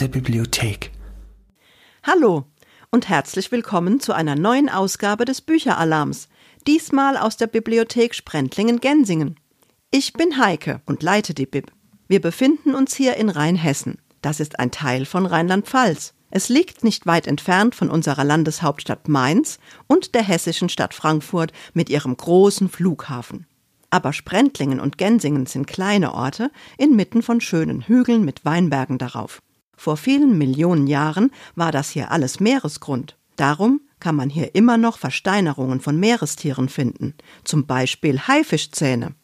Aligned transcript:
der 0.00 0.08
Bibliothek. 0.08 0.92
Hallo 2.02 2.46
und 2.90 3.10
herzlich 3.10 3.52
willkommen 3.52 4.00
zu 4.00 4.14
einer 4.14 4.34
neuen 4.34 4.70
Ausgabe 4.70 5.26
des 5.26 5.42
Bücheralarms, 5.42 6.28
diesmal 6.66 7.18
aus 7.18 7.36
der 7.36 7.48
Bibliothek 7.48 8.14
Sprentlingen-Gensingen. 8.14 9.38
Ich 9.90 10.14
bin 10.14 10.38
Heike 10.38 10.80
und 10.86 11.02
leite 11.02 11.34
die 11.34 11.44
Bib. 11.44 11.70
Wir 12.08 12.22
befinden 12.22 12.74
uns 12.74 12.94
hier 12.94 13.18
in 13.18 13.28
Rheinhessen. 13.28 13.98
Das 14.22 14.40
ist 14.40 14.58
ein 14.58 14.70
Teil 14.70 15.04
von 15.04 15.26
Rheinland-Pfalz. 15.26 16.14
Es 16.30 16.48
liegt 16.48 16.82
nicht 16.82 17.04
weit 17.04 17.26
entfernt 17.26 17.74
von 17.74 17.90
unserer 17.90 18.24
Landeshauptstadt 18.24 19.06
Mainz 19.06 19.58
und 19.86 20.14
der 20.14 20.22
hessischen 20.22 20.70
Stadt 20.70 20.94
Frankfurt 20.94 21.52
mit 21.74 21.90
ihrem 21.90 22.16
großen 22.16 22.70
Flughafen. 22.70 23.46
Aber 23.90 24.14
Sprentlingen 24.14 24.80
und 24.80 24.96
Gensingen 24.96 25.44
sind 25.44 25.66
kleine 25.66 26.14
Orte 26.14 26.50
inmitten 26.78 27.22
von 27.22 27.42
schönen 27.42 27.82
Hügeln 27.82 28.24
mit 28.24 28.46
Weinbergen 28.46 28.96
darauf. 28.96 29.42
Vor 29.80 29.96
vielen 29.96 30.36
Millionen 30.36 30.86
Jahren 30.88 31.30
war 31.54 31.72
das 31.72 31.88
hier 31.88 32.10
alles 32.10 32.38
Meeresgrund. 32.38 33.16
Darum 33.36 33.80
kann 33.98 34.14
man 34.14 34.28
hier 34.28 34.54
immer 34.54 34.76
noch 34.76 34.98
Versteinerungen 34.98 35.80
von 35.80 35.98
Meerestieren 35.98 36.68
finden, 36.68 37.14
zum 37.44 37.64
Beispiel 37.64 38.20
Haifischzähne. 38.20 39.14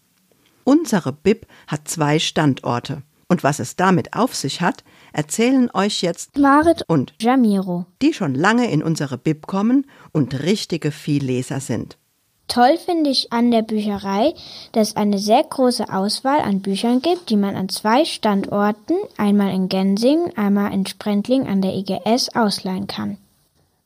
Unsere 0.65 1.13
Bib 1.13 1.47
hat 1.67 1.89
zwei 1.89 2.19
Standorte. 2.19 3.03
Und 3.29 3.45
was 3.45 3.59
es 3.59 3.77
damit 3.77 4.15
auf 4.15 4.35
sich 4.35 4.63
hat, 4.63 4.83
erzählen 5.13 5.69
euch 5.75 6.01
jetzt 6.01 6.39
Marit 6.39 6.85
und 6.89 7.13
Jamiro. 7.21 7.85
die 8.01 8.15
schon 8.15 8.35
lange 8.35 8.71
in 8.71 8.83
unsere 8.83 9.19
Bib 9.19 9.47
kommen 9.47 9.85
und 10.13 10.43
richtige 10.43 10.91
Vielleser 10.91 11.61
sind. 11.61 11.99
Toll 12.49 12.79
finde 12.79 13.11
ich 13.11 13.33
an 13.33 13.51
der 13.51 13.63
Bücherei, 13.63 14.33
dass 14.73 14.89
es 14.89 14.97
eine 14.97 15.19
sehr 15.19 15.43
große 15.43 15.93
Auswahl 15.93 16.41
an 16.41 16.63
Büchern 16.63 17.03
gibt, 17.03 17.31
die 17.31 17.37
man 17.37 17.57
an 17.57 17.69
zwei 17.69 18.05
Standorten, 18.05 18.95
einmal 19.17 19.53
in 19.53 19.69
Gensingen, 19.69 20.37
einmal 20.37 20.73
in 20.73 20.87
Sprentling 20.87 21.47
an 21.49 21.61
der 21.61 21.75
IGS, 21.75 22.35
ausleihen 22.37 22.87
kann. 22.87 23.19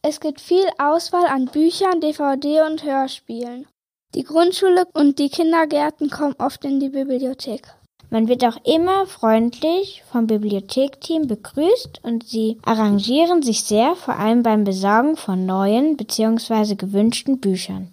Es 0.02 0.20
gibt 0.20 0.40
viel 0.40 0.64
Auswahl 0.78 1.26
an 1.26 1.46
Büchern, 1.46 2.00
DVD 2.00 2.62
und 2.62 2.84
Hörspielen. 2.84 3.66
Die 4.14 4.24
Grundschule 4.24 4.84
und 4.92 5.18
die 5.18 5.28
Kindergärten 5.28 6.10
kommen 6.10 6.34
oft 6.38 6.64
in 6.64 6.80
die 6.80 6.88
Bibliothek. 6.88 7.62
Man 8.10 8.26
wird 8.26 8.44
auch 8.44 8.56
immer 8.64 9.06
freundlich 9.06 10.02
vom 10.10 10.26
Bibliothekteam 10.26 11.28
begrüßt 11.28 12.00
und 12.02 12.26
sie 12.26 12.58
arrangieren 12.64 13.42
sich 13.42 13.62
sehr, 13.62 13.94
vor 13.94 14.16
allem 14.16 14.42
beim 14.42 14.64
Besorgen 14.64 15.16
von 15.16 15.46
neuen 15.46 15.96
bzw. 15.96 16.74
gewünschten 16.74 17.38
Büchern. 17.38 17.92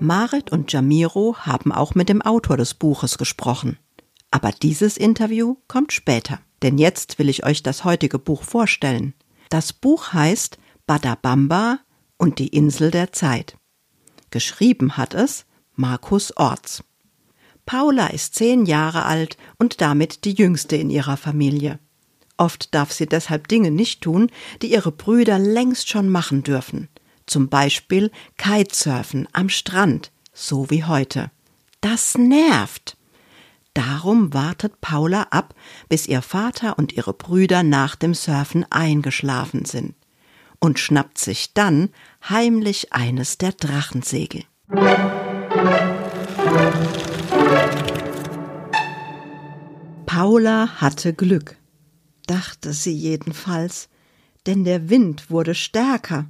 Marit 0.00 0.50
und 0.50 0.72
Jamiro 0.72 1.36
haben 1.38 1.72
auch 1.72 1.94
mit 1.94 2.08
dem 2.08 2.22
Autor 2.22 2.56
des 2.56 2.74
Buches 2.74 3.18
gesprochen. 3.18 3.78
Aber 4.30 4.52
dieses 4.52 4.96
Interview 4.96 5.56
kommt 5.68 5.92
später, 5.92 6.38
denn 6.62 6.78
jetzt 6.78 7.18
will 7.18 7.28
ich 7.28 7.44
euch 7.44 7.62
das 7.62 7.84
heutige 7.84 8.18
Buch 8.18 8.42
vorstellen. 8.42 9.14
Das 9.48 9.72
Buch 9.72 10.12
heißt 10.12 10.58
Badabamba 10.86 11.80
und 12.16 12.38
die 12.38 12.48
Insel 12.48 12.90
der 12.90 13.12
Zeit. 13.12 13.56
Geschrieben 14.30 14.96
hat 14.96 15.14
es 15.14 15.44
Markus 15.74 16.36
Orts. 16.36 16.84
Paula 17.66 18.08
ist 18.08 18.34
zehn 18.34 18.66
Jahre 18.66 19.04
alt 19.04 19.36
und 19.58 19.80
damit 19.80 20.24
die 20.24 20.34
jüngste 20.34 20.76
in 20.76 20.90
ihrer 20.90 21.16
Familie. 21.16 21.78
Oft 22.36 22.74
darf 22.74 22.92
sie 22.92 23.06
deshalb 23.06 23.48
Dinge 23.48 23.70
nicht 23.70 24.00
tun, 24.00 24.30
die 24.62 24.72
ihre 24.72 24.92
Brüder 24.92 25.38
längst 25.38 25.88
schon 25.88 26.08
machen 26.08 26.42
dürfen. 26.42 26.88
Zum 27.30 27.48
Beispiel 27.48 28.10
Kitesurfen 28.38 29.28
am 29.32 29.50
Strand, 29.50 30.10
so 30.32 30.68
wie 30.68 30.82
heute. 30.82 31.30
Das 31.80 32.18
nervt. 32.18 32.96
Darum 33.72 34.34
wartet 34.34 34.80
Paula 34.80 35.28
ab, 35.30 35.54
bis 35.88 36.08
ihr 36.08 36.22
Vater 36.22 36.76
und 36.76 36.92
ihre 36.92 37.12
Brüder 37.12 37.62
nach 37.62 37.94
dem 37.94 38.14
Surfen 38.14 38.66
eingeschlafen 38.68 39.64
sind 39.64 39.94
und 40.58 40.80
schnappt 40.80 41.18
sich 41.18 41.54
dann 41.54 41.90
heimlich 42.28 42.92
eines 42.92 43.38
der 43.38 43.52
Drachensegel. 43.52 44.42
Paula 50.04 50.80
hatte 50.80 51.14
Glück, 51.14 51.54
dachte 52.26 52.72
sie 52.72 52.92
jedenfalls, 52.92 53.88
denn 54.46 54.64
der 54.64 54.90
Wind 54.90 55.30
wurde 55.30 55.54
stärker. 55.54 56.26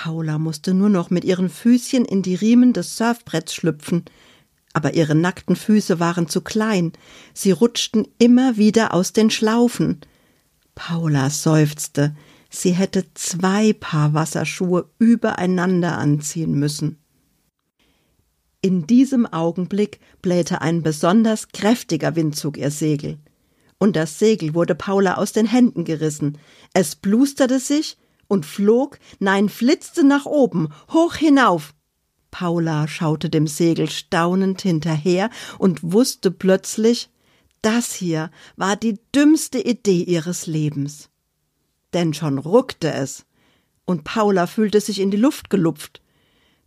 Paula 0.00 0.38
musste 0.38 0.74
nur 0.74 0.90
noch 0.90 1.10
mit 1.10 1.24
ihren 1.24 1.48
Füßchen 1.48 2.04
in 2.04 2.22
die 2.22 2.36
Riemen 2.36 2.72
des 2.72 2.96
Surfbretts 2.96 3.52
schlüpfen, 3.52 4.04
aber 4.72 4.94
ihre 4.94 5.16
nackten 5.16 5.56
Füße 5.56 5.98
waren 5.98 6.28
zu 6.28 6.40
klein, 6.40 6.92
sie 7.34 7.50
rutschten 7.50 8.06
immer 8.16 8.56
wieder 8.56 8.94
aus 8.94 9.12
den 9.12 9.28
Schlaufen. 9.28 10.00
Paula 10.76 11.30
seufzte, 11.30 12.14
sie 12.48 12.70
hätte 12.70 13.06
zwei 13.14 13.72
Paar 13.72 14.14
Wasserschuhe 14.14 14.88
übereinander 15.00 15.98
anziehen 15.98 16.52
müssen. 16.52 16.98
In 18.62 18.86
diesem 18.86 19.26
Augenblick 19.26 19.98
blähte 20.22 20.60
ein 20.60 20.84
besonders 20.84 21.48
kräftiger 21.48 22.14
Windzug 22.14 22.56
ihr 22.56 22.70
Segel. 22.70 23.18
Und 23.78 23.96
das 23.96 24.20
Segel 24.20 24.54
wurde 24.54 24.76
Paula 24.76 25.16
aus 25.16 25.32
den 25.32 25.46
Händen 25.46 25.84
gerissen. 25.84 26.38
Es 26.72 26.94
blusterte 26.94 27.58
sich 27.58 27.96
und 28.28 28.46
flog, 28.46 28.98
nein, 29.18 29.48
flitzte 29.48 30.04
nach 30.04 30.26
oben, 30.26 30.68
hoch 30.92 31.14
hinauf. 31.14 31.74
Paula 32.30 32.86
schaute 32.86 33.30
dem 33.30 33.46
Segel 33.46 33.90
staunend 33.90 34.60
hinterher 34.62 35.30
und 35.58 35.92
wusste 35.92 36.30
plötzlich, 36.30 37.10
das 37.62 37.92
hier 37.92 38.30
war 38.56 38.76
die 38.76 39.00
dümmste 39.14 39.58
Idee 39.58 40.02
ihres 40.02 40.46
Lebens. 40.46 41.08
Denn 41.92 42.14
schon 42.14 42.38
ruckte 42.38 42.92
es, 42.92 43.24
und 43.84 44.04
Paula 44.04 44.46
fühlte 44.46 44.80
sich 44.80 45.00
in 45.00 45.10
die 45.10 45.16
Luft 45.16 45.48
gelupft. 45.48 46.02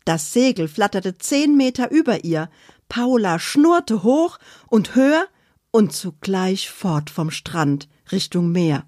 Das 0.04 0.34
Segel 0.34 0.68
flatterte 0.68 1.18
zehn 1.18 1.56
Meter 1.56 1.92
über 1.92 2.24
ihr, 2.24 2.50
Paula 2.90 3.38
schnurrte 3.38 4.04
hoch 4.04 4.40
und 4.68 4.96
höher 4.96 5.28
und 5.70 5.94
zugleich 5.94 6.70
fort 6.70 7.10
vom 7.10 7.32
Strand 7.32 7.88
Richtung 8.12 8.52
Meer. 8.52 8.86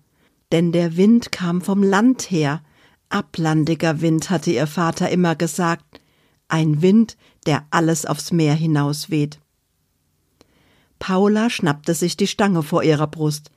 Denn 0.54 0.72
der 0.72 0.98
Wind 0.98 1.32
kam 1.32 1.62
vom 1.62 1.82
Land 1.82 2.30
her, 2.30 2.62
ablandiger 3.10 4.02
Wind, 4.02 4.30
hatte 4.30 4.52
ihr 4.52 4.68
Vater 4.68 5.10
immer 5.10 5.36
gesagt, 5.36 6.00
ein 6.48 6.84
Wind, 6.84 7.18
der 7.48 7.66
alles 7.72 8.06
aufs 8.06 8.32
Meer 8.32 8.54
hinausweht. 8.54 9.40
Paula 11.00 11.50
schnappte 11.50 11.96
sich 11.96 12.18
die 12.18 12.28
Stange 12.28 12.62
vor 12.62 12.84
ihrer 12.84 13.08
Brust. 13.08 13.50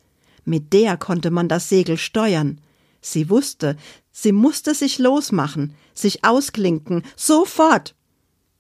Mit 0.47 0.73
der 0.73 0.97
konnte 0.97 1.31
man 1.31 1.51
das 1.51 1.69
Segel 1.69 1.99
steuern. 1.99 2.63
Sie 3.03 3.29
wusste, 3.29 3.77
sie 4.11 4.33
musste 4.33 4.75
sich 4.75 4.99
losmachen, 4.99 5.75
sich 5.93 6.25
ausklinken, 6.25 7.03
sofort. 7.15 7.95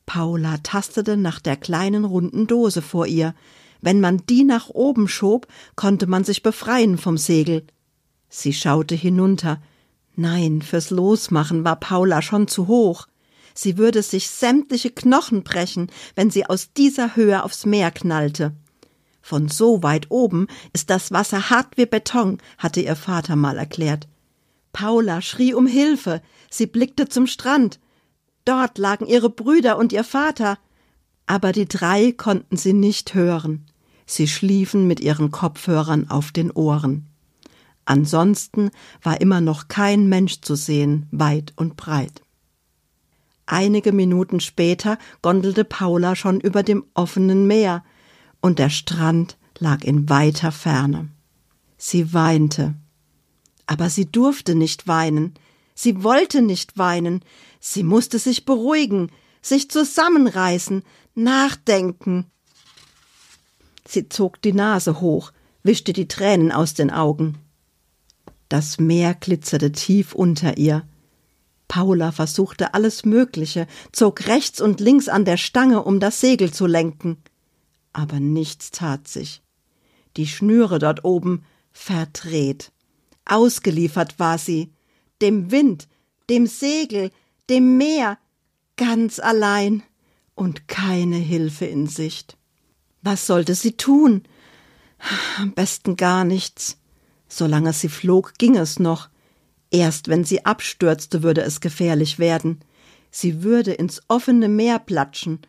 Paula 0.05 0.59
tastete 0.59 1.17
nach 1.17 1.41
der 1.41 1.57
kleinen 1.57 2.05
runden 2.05 2.47
Dose 2.47 2.83
vor 2.83 3.07
ihr. 3.07 3.35
Wenn 3.81 3.99
man 3.99 4.27
die 4.29 4.45
nach 4.45 4.69
oben 4.69 5.09
schob, 5.09 5.47
konnte 5.75 6.07
man 6.07 6.23
sich 6.23 6.43
befreien 6.43 6.99
vom 6.99 7.17
Segel. 7.17 7.67
Sie 8.29 8.53
schaute 8.53 8.95
hinunter. 8.95 9.61
Nein, 10.15 10.63
fürs 10.63 10.91
Losmachen 10.91 11.65
war 11.65 11.77
Paula 11.77 12.23
schon 12.23 12.49
zu 12.49 12.67
hoch. 12.67 13.07
Sie 13.55 13.79
würde 13.79 14.03
sich 14.03 14.29
sämtliche 14.29 14.91
Knochen 14.91 15.43
brechen, 15.43 15.91
wenn 16.15 16.31
sie 16.31 16.47
aus 16.47 16.73
dieser 16.73 17.17
Höhe 17.17 17.43
aufs 17.43 17.65
Meer 17.65 17.91
knallte. 17.91 18.55
Von 19.23 19.49
so 19.49 19.83
weit 19.83 20.11
oben 20.11 20.47
ist 20.73 20.91
das 20.91 21.11
Wasser 21.11 21.51
hart 21.51 21.77
wie 21.77 21.87
Beton, 21.87 22.39
hatte 22.59 22.81
ihr 22.81 22.97
Vater 22.97 23.35
mal 23.35 23.57
erklärt. 23.57 24.07
Paula 24.73 25.23
schrie 25.23 25.55
um 25.55 25.67
Hilfe. 25.67 26.21
Sie 26.51 26.67
blickte 26.67 27.09
zum 27.09 27.27
Strand. 27.27 27.81
Dort 28.45 28.77
lagen 28.77 29.07
ihre 29.07 29.31
Brüder 29.31 29.79
und 29.79 29.93
ihr 29.93 30.05
Vater. 30.05 30.59
Aber 31.27 31.53
die 31.53 31.67
drei 31.67 32.13
konnten 32.13 32.57
sie 32.57 32.75
nicht 32.75 33.15
hören. 33.15 33.67
Sie 34.05 34.29
schliefen 34.29 34.87
mit 34.87 35.01
ihren 35.01 35.31
Kopfhörern 35.31 36.11
auf 36.11 36.31
den 36.31 36.51
Ohren. 36.51 37.09
Ansonsten 37.87 38.71
war 39.01 39.21
immer 39.21 39.41
noch 39.41 39.69
kein 39.69 40.09
Mensch 40.09 40.41
zu 40.41 40.57
sehen, 40.57 41.07
weit 41.13 41.53
und 41.57 41.77
breit. 41.77 42.21
Einige 43.47 43.93
Minuten 43.93 44.41
später 44.41 44.99
gondelte 45.23 45.65
Paula 45.65 46.17
schon 46.17 46.41
über 46.41 46.63
dem 46.63 46.85
offenen 46.95 47.47
Meer, 47.47 47.85
und 48.41 48.59
der 48.59 48.71
Strand 48.71 49.39
lag 49.59 49.83
in 49.83 50.09
weiter 50.09 50.53
Ferne. 50.53 51.09
Sie 51.79 52.13
weinte. 52.13 52.75
Aber 53.67 53.89
sie 53.89 54.07
durfte 54.07 54.55
nicht 54.55 54.89
weinen, 54.89 55.35
sie 55.75 56.03
wollte 56.03 56.43
nicht 56.43 56.77
weinen, 56.77 57.25
sie 57.61 57.83
musste 57.85 58.19
sich 58.19 58.45
beruhigen, 58.45 59.11
sich 59.43 59.71
zusammenreißen, 59.71 60.83
nachdenken. 61.15 62.27
Sie 63.87 64.09
zog 64.09 64.43
die 64.43 64.53
Nase 64.53 65.01
hoch, 65.01 65.33
wischte 65.63 65.93
die 65.93 66.09
Tränen 66.09 66.51
aus 66.51 66.75
den 66.75 66.91
Augen. 66.91 67.39
Das 68.49 68.79
Meer 68.79 69.15
glitzerte 69.15 69.73
tief 69.73 70.15
unter 70.15 70.57
ihr. 70.57 70.87
Paula 71.69 72.13
versuchte 72.13 72.75
alles 72.75 73.05
Mögliche, 73.05 73.67
zog 73.93 74.27
rechts 74.29 74.61
und 74.61 74.81
links 74.81 75.09
an 75.09 75.25
der 75.25 75.37
Stange, 75.37 75.83
um 75.83 75.99
das 75.99 76.21
Segel 76.21 76.53
zu 76.53 76.67
lenken. 76.67 77.17
Aber 77.93 78.21
nichts 78.21 78.71
tat 78.71 79.09
sich. 79.09 79.43
Die 80.17 80.27
Schnüre 80.27 80.79
dort 80.79 81.05
oben 81.05 81.45
verdreht. 81.73 82.73
Ausgeliefert 83.25 84.19
war 84.19 84.39
sie. 84.39 84.73
Dem 85.21 85.51
Wind, 85.51 85.89
dem 86.31 86.47
Segel, 86.47 87.11
dem 87.51 87.77
Meer, 87.77 88.19
ganz 88.77 89.19
allein 89.19 89.83
und 90.35 90.69
keine 90.69 91.17
Hilfe 91.17 91.65
in 91.65 91.87
Sicht. 91.87 92.37
Was 93.03 93.27
sollte 93.27 93.55
sie 93.55 93.73
tun? 93.73 94.23
Am 95.39 95.53
besten 95.53 95.97
gar 95.97 96.25
nichts. 96.25 96.79
Solange 97.29 97.73
sie 97.73 97.89
flog, 97.89 98.35
ging 98.39 98.57
es 98.57 98.79
noch. 98.79 99.09
Erst 99.71 100.09
wenn 100.09 100.25
sie 100.25 100.45
abstürzte, 100.45 101.23
würde 101.23 101.43
es 101.43 101.61
gefährlich 101.61 102.19
werden. 102.19 102.61
Sie 103.11 103.43
würde 103.43 103.73
ins 103.73 104.03
offene 104.09 104.49
Meer 104.49 104.79
platschen, 104.79 105.41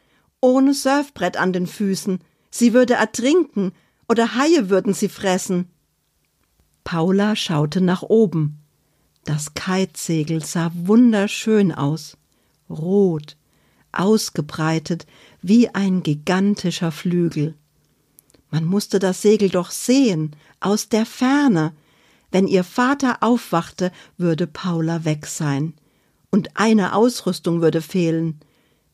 ohne 0.42 0.74
Surfbrett 0.74 1.38
an 1.38 1.54
den 1.54 1.68
Füßen. 1.68 2.20
Sie 2.50 2.74
würde 2.74 2.96
ertrinken 2.96 3.74
oder 4.08 4.36
Haie 4.36 4.70
würden 4.70 4.94
sie 4.94 5.10
fressen. 5.10 5.68
Paula 6.84 7.36
schaute 7.36 7.82
nach 7.82 8.04
oben. 8.04 8.60
Das 9.26 9.54
Kitesegel 9.54 10.44
sah 10.44 10.72
wunderschön 10.74 11.74
aus. 11.74 12.18
Rot, 12.70 13.36
ausgebreitet 13.92 15.06
wie 15.42 15.70
ein 15.70 16.04
gigantischer 16.04 16.92
Flügel. 16.92 17.56
Man 18.50 18.64
musste 18.64 19.00
das 19.00 19.22
Segel 19.22 19.50
doch 19.50 19.72
sehen, 19.72 20.32
aus 20.60 20.90
der 20.90 21.06
Ferne. 21.06 21.74
Wenn 22.32 22.48
ihr 22.48 22.64
Vater 22.64 23.18
aufwachte, 23.22 23.92
würde 24.18 24.48
Paula 24.48 25.06
weg 25.06 25.26
sein. 25.26 25.74
Und 26.30 26.58
eine 26.58 26.94
Ausrüstung 26.94 27.62
würde 27.62 27.82
fehlen. 27.82 28.40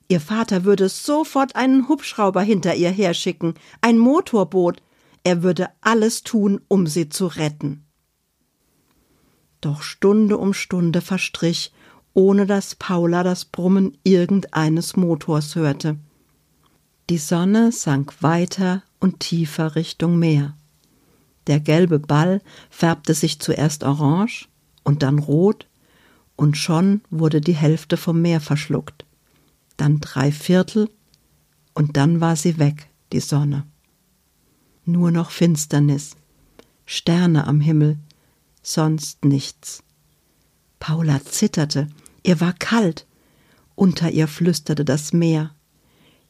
Ihr 0.08 0.22
Vater 0.22 0.64
würde 0.64 0.90
sofort 0.90 1.56
einen 1.56 1.88
Hubschrauber 1.88 2.42
hinter 2.42 2.76
ihr 2.76 2.92
herschicken, 2.92 3.56
ein 3.82 3.98
Motorboot. 3.98 4.82
Er 5.24 5.42
würde 5.42 5.70
alles 5.82 6.24
tun, 6.24 6.62
um 6.68 6.86
sie 6.86 7.10
zu 7.10 7.28
retten. 7.28 7.86
Doch 9.62 9.82
Stunde 9.82 10.38
um 10.38 10.54
Stunde 10.54 11.02
verstrich, 11.02 11.72
ohne 12.14 12.46
dass 12.46 12.76
Paula 12.76 13.24
das 13.24 13.46
Brummen 13.46 13.98
irgendeines 14.04 14.96
Motors 14.96 15.56
hörte. 15.56 15.98
Die 17.10 17.18
Sonne 17.18 17.72
sank 17.72 18.22
weiter 18.22 18.84
und 19.00 19.20
tiefer 19.20 19.76
Richtung 19.76 20.20
Meer. 20.20 20.56
Der 21.48 21.60
gelbe 21.60 22.00
Ball 22.00 22.42
färbte 22.70 23.14
sich 23.14 23.40
zuerst 23.40 23.84
orange 23.84 24.48
und 24.84 25.04
dann 25.04 25.20
rot, 25.20 25.68
und 26.36 26.58
schon 26.58 27.02
wurde 27.10 27.42
die 27.42 27.56
Hälfte 27.56 27.96
vom 27.96 28.22
Meer 28.22 28.42
verschluckt, 28.42 29.06
dann 29.78 30.00
drei 30.00 30.32
Viertel, 30.32 30.90
und 31.74 31.96
dann 31.98 32.22
war 32.22 32.36
sie 32.36 32.58
weg, 32.58 32.90
die 33.12 33.20
Sonne. 33.20 33.66
Nur 34.86 35.12
noch 35.12 35.32
Finsternis, 35.32 36.16
Sterne 36.86 37.48
am 37.48 37.62
Himmel, 37.62 37.98
sonst 38.62 39.26
nichts. 39.26 39.84
Paula 40.80 41.24
zitterte, 41.24 41.88
ihr 42.24 42.42
war 42.42 42.54
kalt, 42.54 43.06
unter 43.76 44.12
ihr 44.12 44.28
flüsterte 44.28 44.86
das 44.86 45.14
Meer 45.14 45.52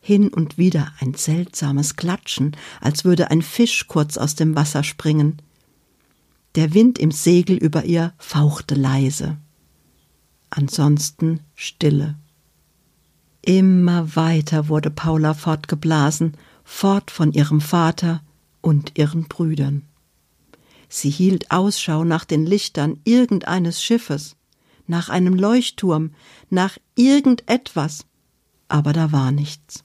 hin 0.06 0.28
und 0.28 0.58
wieder 0.58 0.92
ein 1.00 1.14
seltsames 1.14 1.96
Klatschen, 1.96 2.58
als 2.82 3.06
würde 3.06 3.32
ein 3.32 3.42
Fisch 3.42 3.88
kurz 3.88 4.18
aus 4.18 4.36
dem 4.36 4.54
Wasser 4.54 4.84
springen. 4.84 5.42
Der 6.56 6.74
Wind 6.74 7.00
im 7.00 7.12
Segel 7.12 7.56
über 7.56 7.86
ihr 7.86 8.14
fauchte 8.18 8.76
leise. 8.76 9.38
Ansonsten 10.50 11.40
Stille. 11.56 12.16
Immer 13.42 14.14
weiter 14.18 14.68
wurde 14.68 14.92
Paula 14.92 15.34
fortgeblasen, 15.34 16.34
fort 16.66 17.10
von 17.10 17.32
ihrem 17.32 17.62
Vater 17.62 18.22
und 18.60 18.98
ihren 18.98 19.30
Brüdern. 19.30 19.84
Sie 20.90 21.10
hielt 21.10 21.50
Ausschau 21.50 22.04
nach 22.04 22.26
den 22.26 22.46
Lichtern 22.46 23.00
irgendeines 23.06 23.82
Schiffes, 23.82 24.36
nach 24.86 25.08
einem 25.08 25.34
Leuchtturm, 25.34 26.12
nach 26.50 26.78
irgendetwas, 26.96 28.06
aber 28.68 28.92
da 28.92 29.14
war 29.14 29.32
nichts. 29.32 29.83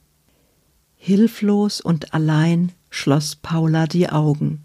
Hilflos 0.98 1.80
und 1.80 2.12
allein 2.12 2.72
schloss 2.90 3.36
Paula 3.36 3.86
die 3.86 4.10
Augen. 4.10 4.64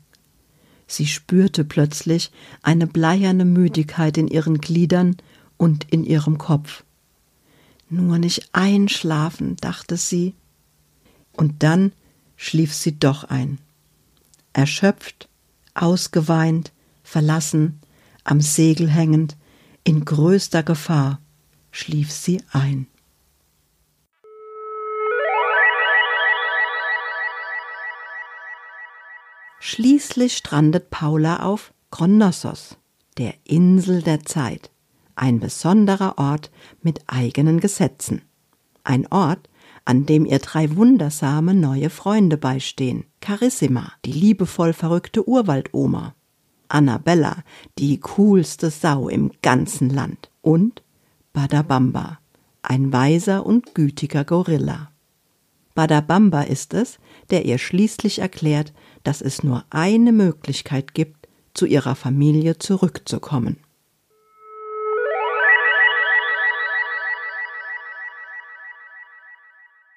Sie 0.87 1.07
spürte 1.07 1.63
plötzlich 1.63 2.31
eine 2.61 2.87
bleierne 2.87 3.45
Müdigkeit 3.45 4.17
in 4.17 4.27
ihren 4.27 4.59
Gliedern 4.59 5.15
und 5.57 5.85
in 5.91 6.03
ihrem 6.03 6.37
Kopf. 6.37 6.83
Nur 7.89 8.17
nicht 8.17 8.49
einschlafen, 8.51 9.55
dachte 9.57 9.95
sie. 9.95 10.33
Und 11.31 11.63
dann 11.63 11.93
schlief 12.35 12.73
sie 12.73 12.99
doch 12.99 13.23
ein. 13.23 13.59
Erschöpft, 14.51 15.29
ausgeweint, 15.75 16.73
verlassen, 17.03 17.79
am 18.23 18.41
Segel 18.41 18.89
hängend, 18.89 19.37
in 19.83 20.03
größter 20.03 20.63
Gefahr, 20.63 21.19
schlief 21.71 22.11
sie 22.11 22.41
ein. 22.51 22.87
Schließlich 29.65 30.35
strandet 30.35 30.89
Paula 30.89 31.41
auf 31.41 31.73
Kronossos, 31.89 32.75
der 33.17 33.33
Insel 33.45 34.01
der 34.01 34.25
Zeit, 34.25 34.69
ein 35.15 35.39
besonderer 35.39 36.17
Ort 36.17 36.51
mit 36.81 36.99
eigenen 37.07 37.61
Gesetzen. 37.61 38.23
Ein 38.83 39.07
Ort, 39.09 39.49
an 39.85 40.05
dem 40.05 40.25
ihr 40.25 40.39
drei 40.39 40.75
wundersame 40.75 41.53
neue 41.53 41.89
Freunde 41.89 42.37
beistehen. 42.37 43.05
Carissima, 43.21 43.93
die 44.03 44.11
liebevoll 44.11 44.73
verrückte 44.73 45.25
Urwaldoma. 45.29 46.13
Annabella, 46.67 47.37
die 47.79 48.01
coolste 48.01 48.69
Sau 48.69 49.07
im 49.07 49.31
ganzen 49.41 49.89
Land. 49.89 50.29
Und 50.41 50.83
Badabamba, 51.31 52.19
ein 52.63 52.91
weiser 52.91 53.45
und 53.45 53.73
gütiger 53.75 54.25
Gorilla. 54.25 54.91
Badabamba 55.73 56.41
ist 56.41 56.73
es, 56.73 56.99
der 57.29 57.45
ihr 57.45 57.57
schließlich 57.57 58.19
erklärt, 58.19 58.73
dass 59.03 59.21
es 59.21 59.43
nur 59.43 59.65
eine 59.69 60.11
Möglichkeit 60.11 60.93
gibt, 60.93 61.27
zu 61.53 61.65
ihrer 61.65 61.95
Familie 61.95 62.57
zurückzukommen. 62.57 63.57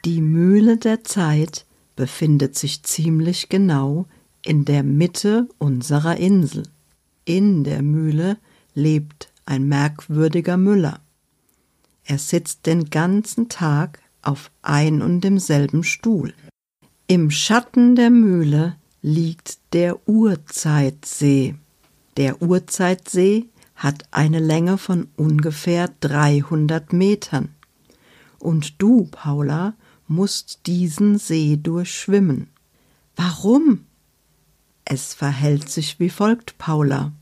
Die 0.04 0.20
Mühle 0.20 0.76
der 0.76 1.02
Zeit 1.02 1.66
befindet 1.96 2.56
sich 2.56 2.84
ziemlich 2.84 3.48
genau 3.48 4.06
in 4.44 4.64
der 4.64 4.84
Mitte 4.84 5.48
unserer 5.58 6.16
Insel. 6.18 6.62
In 7.24 7.64
der 7.64 7.82
Mühle 7.82 8.38
lebt 8.74 9.32
ein 9.46 9.66
merkwürdiger 9.66 10.56
Müller. 10.56 11.00
Er 12.04 12.18
sitzt 12.18 12.66
den 12.66 12.90
ganzen 12.90 13.48
Tag 13.48 13.98
auf 14.22 14.52
ein 14.62 15.02
und 15.02 15.22
demselben 15.22 15.82
Stuhl. 15.82 16.34
Im 17.08 17.32
Schatten 17.32 17.96
der 17.96 18.10
Mühle 18.10 18.76
liegt 19.02 19.58
der 19.72 20.08
Urzeitsee. 20.08 21.54
Der 22.16 22.40
Urzeitsee 22.42 23.46
hat 23.74 24.04
eine 24.10 24.40
Länge 24.40 24.78
von 24.78 25.08
ungefähr 25.16 25.90
300 26.00 26.92
Metern. 26.92 27.50
Und 28.38 28.80
du, 28.80 29.04
Paula, 29.10 29.74
musst 30.08 30.66
diesen 30.66 31.18
See 31.18 31.56
durchschwimmen. 31.56 32.48
Warum? 33.16 33.84
Es 34.84 35.14
verhält 35.14 35.68
sich 35.68 35.98
wie 36.00 36.10
folgt, 36.10 36.58
Paula. 36.58 37.12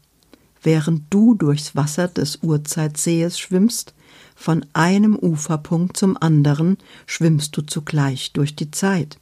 Während 0.62 1.02
du 1.10 1.34
durchs 1.34 1.76
Wasser 1.76 2.08
des 2.08 2.36
Urzeitsees 2.36 3.38
schwimmst, 3.38 3.94
von 4.34 4.64
einem 4.72 5.16
Uferpunkt 5.16 5.96
zum 5.96 6.16
anderen 6.16 6.78
schwimmst 7.06 7.56
du 7.56 7.62
zugleich 7.62 8.32
durch 8.32 8.56
die 8.56 8.70
Zeit 8.70 9.18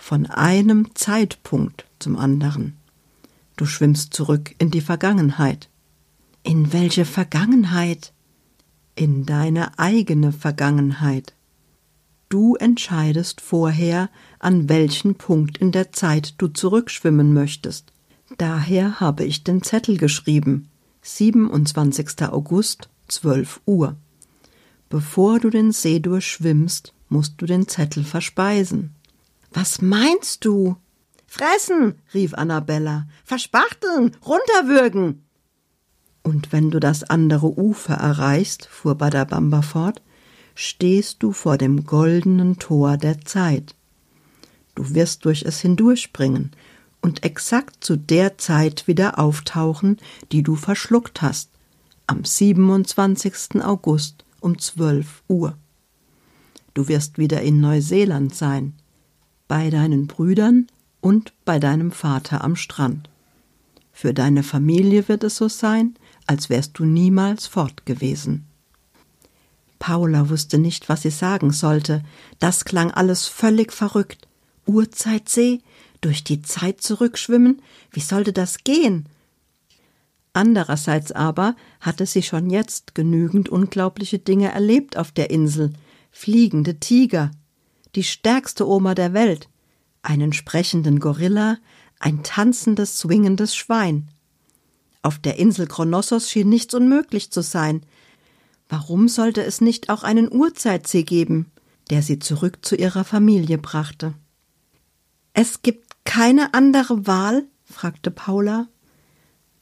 von 0.00 0.26
einem 0.26 0.94
Zeitpunkt 0.94 1.84
zum 1.98 2.16
anderen. 2.16 2.76
Du 3.56 3.66
schwimmst 3.66 4.14
zurück 4.14 4.54
in 4.58 4.70
die 4.70 4.80
Vergangenheit. 4.80 5.68
In 6.42 6.72
welche 6.72 7.04
Vergangenheit? 7.04 8.12
In 8.96 9.26
deine 9.26 9.78
eigene 9.78 10.32
Vergangenheit. 10.32 11.34
Du 12.30 12.56
entscheidest 12.56 13.40
vorher, 13.40 14.08
an 14.38 14.68
welchen 14.68 15.16
Punkt 15.16 15.58
in 15.58 15.70
der 15.70 15.92
Zeit 15.92 16.34
du 16.38 16.48
zurückschwimmen 16.48 17.34
möchtest. 17.34 17.92
Daher 18.38 19.00
habe 19.00 19.24
ich 19.24 19.44
den 19.44 19.62
Zettel 19.62 19.98
geschrieben. 19.98 20.68
27. 21.02 22.22
August, 22.22 22.88
12 23.08 23.60
Uhr. 23.66 23.96
Bevor 24.88 25.38
du 25.38 25.50
den 25.50 25.72
See 25.72 26.00
durchschwimmst, 26.00 26.94
musst 27.08 27.34
du 27.38 27.46
den 27.46 27.68
Zettel 27.68 28.02
verspeisen. 28.02 28.94
Was 29.52 29.82
meinst 29.82 30.44
du? 30.44 30.76
Fressen, 31.26 31.98
rief 32.14 32.34
Annabella. 32.34 33.06
Verspachteln, 33.24 34.16
runterwürgen. 34.24 35.24
Und 36.22 36.52
wenn 36.52 36.70
du 36.70 36.80
das 36.80 37.04
andere 37.04 37.58
Ufer 37.58 37.94
erreichst, 37.94 38.66
fuhr 38.66 38.94
Badabamba 38.94 39.62
fort, 39.62 40.02
stehst 40.54 41.22
du 41.22 41.32
vor 41.32 41.56
dem 41.56 41.84
goldenen 41.84 42.58
Tor 42.58 42.96
der 42.96 43.20
Zeit. 43.22 43.74
Du 44.74 44.94
wirst 44.94 45.24
durch 45.24 45.42
es 45.42 45.60
hindurchspringen 45.60 46.52
und 47.00 47.24
exakt 47.24 47.82
zu 47.82 47.96
der 47.96 48.38
Zeit 48.38 48.86
wieder 48.86 49.18
auftauchen, 49.18 49.98
die 50.32 50.42
du 50.42 50.54
verschluckt 50.56 51.22
hast, 51.22 51.50
am 52.06 52.24
27. 52.24 53.62
August 53.62 54.24
um 54.40 54.58
12 54.58 55.22
Uhr. 55.28 55.56
Du 56.74 56.88
wirst 56.88 57.18
wieder 57.18 57.40
in 57.42 57.60
Neuseeland 57.60 58.34
sein, 58.34 58.74
bei 59.50 59.68
deinen 59.68 60.06
Brüdern 60.06 60.68
und 61.00 61.32
bei 61.44 61.58
deinem 61.58 61.90
Vater 61.90 62.44
am 62.44 62.54
Strand. 62.54 63.10
Für 63.90 64.14
deine 64.14 64.44
Familie 64.44 65.08
wird 65.08 65.24
es 65.24 65.34
so 65.38 65.48
sein, 65.48 65.96
als 66.28 66.50
wärst 66.50 66.78
du 66.78 66.84
niemals 66.84 67.48
fort 67.48 67.84
gewesen. 67.84 68.46
Paula 69.80 70.30
wusste 70.30 70.58
nicht, 70.58 70.88
was 70.88 71.02
sie 71.02 71.10
sagen 71.10 71.50
sollte. 71.50 72.04
Das 72.38 72.64
klang 72.64 72.92
alles 72.92 73.26
völlig 73.26 73.72
verrückt. 73.72 74.28
Urzeitsee, 74.66 75.58
durch 76.00 76.22
die 76.22 76.42
Zeit 76.42 76.80
zurückschwimmen, 76.80 77.60
wie 77.90 77.98
sollte 77.98 78.32
das 78.32 78.58
gehen? 78.62 79.06
Andererseits 80.32 81.10
aber 81.10 81.56
hatte 81.80 82.06
sie 82.06 82.22
schon 82.22 82.50
jetzt 82.50 82.94
genügend 82.94 83.48
unglaubliche 83.48 84.20
Dinge 84.20 84.52
erlebt 84.52 84.96
auf 84.96 85.10
der 85.10 85.30
Insel. 85.30 85.72
Fliegende 86.12 86.78
Tiger, 86.78 87.32
die 87.94 88.04
stärkste 88.04 88.68
Oma 88.68 88.94
der 88.94 89.12
Welt, 89.12 89.48
einen 90.02 90.32
sprechenden 90.32 91.00
Gorilla, 91.00 91.58
ein 91.98 92.22
tanzendes, 92.22 92.98
swingendes 92.98 93.54
Schwein. 93.54 94.08
Auf 95.02 95.18
der 95.18 95.38
Insel 95.38 95.66
Kronossos 95.66 96.30
schien 96.30 96.48
nichts 96.48 96.74
unmöglich 96.74 97.30
zu 97.30 97.42
sein. 97.42 97.84
Warum 98.68 99.08
sollte 99.08 99.42
es 99.42 99.60
nicht 99.60 99.88
auch 99.88 100.02
einen 100.02 100.30
Urzeitsee 100.30 101.02
geben, 101.02 101.50
der 101.90 102.02
sie 102.02 102.18
zurück 102.18 102.58
zu 102.62 102.76
ihrer 102.76 103.04
Familie 103.04 103.58
brachte? 103.58 104.14
Es 105.32 105.62
gibt 105.62 106.04
keine 106.04 106.54
andere 106.54 107.06
Wahl? 107.06 107.44
fragte 107.64 108.10
Paula. 108.10 108.68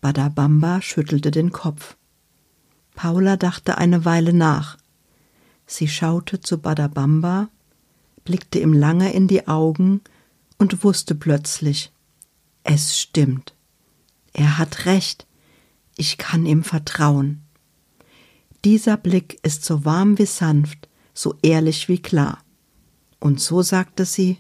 Badabamba 0.01 0.81
schüttelte 0.81 1.31
den 1.31 1.53
Kopf. 1.53 1.97
Paula 2.95 3.37
dachte 3.37 3.79
eine 3.79 4.05
Weile 4.05 4.33
nach. 4.33 4.77
Sie 5.67 5.89
schaute 5.89 6.41
zu 6.41 6.59
Badabamba, 6.59 7.49
blickte 8.29 8.59
ihm 8.59 8.75
lange 8.75 9.11
in 9.15 9.27
die 9.27 9.49
Augen 9.49 10.03
und 10.59 10.85
wusste 10.85 11.15
plötzlich, 11.15 11.91
es 12.63 13.01
stimmt. 13.01 13.55
Er 14.35 14.59
hat 14.59 14.85
recht. 14.85 15.27
Ich 15.97 16.19
kann 16.19 16.45
ihm 16.45 16.63
vertrauen. 16.63 17.41
Dieser 18.67 18.99
Blick 18.99 19.39
ist 19.43 19.65
so 19.65 19.87
warm 19.87 20.19
wie 20.19 20.27
sanft, 20.27 20.91
so 21.15 21.37
ehrlich 21.41 21.89
wie 21.89 22.03
klar. 22.03 22.45
Und 23.19 23.41
so 23.41 23.63
sagte 23.63 24.05
sie 24.05 24.37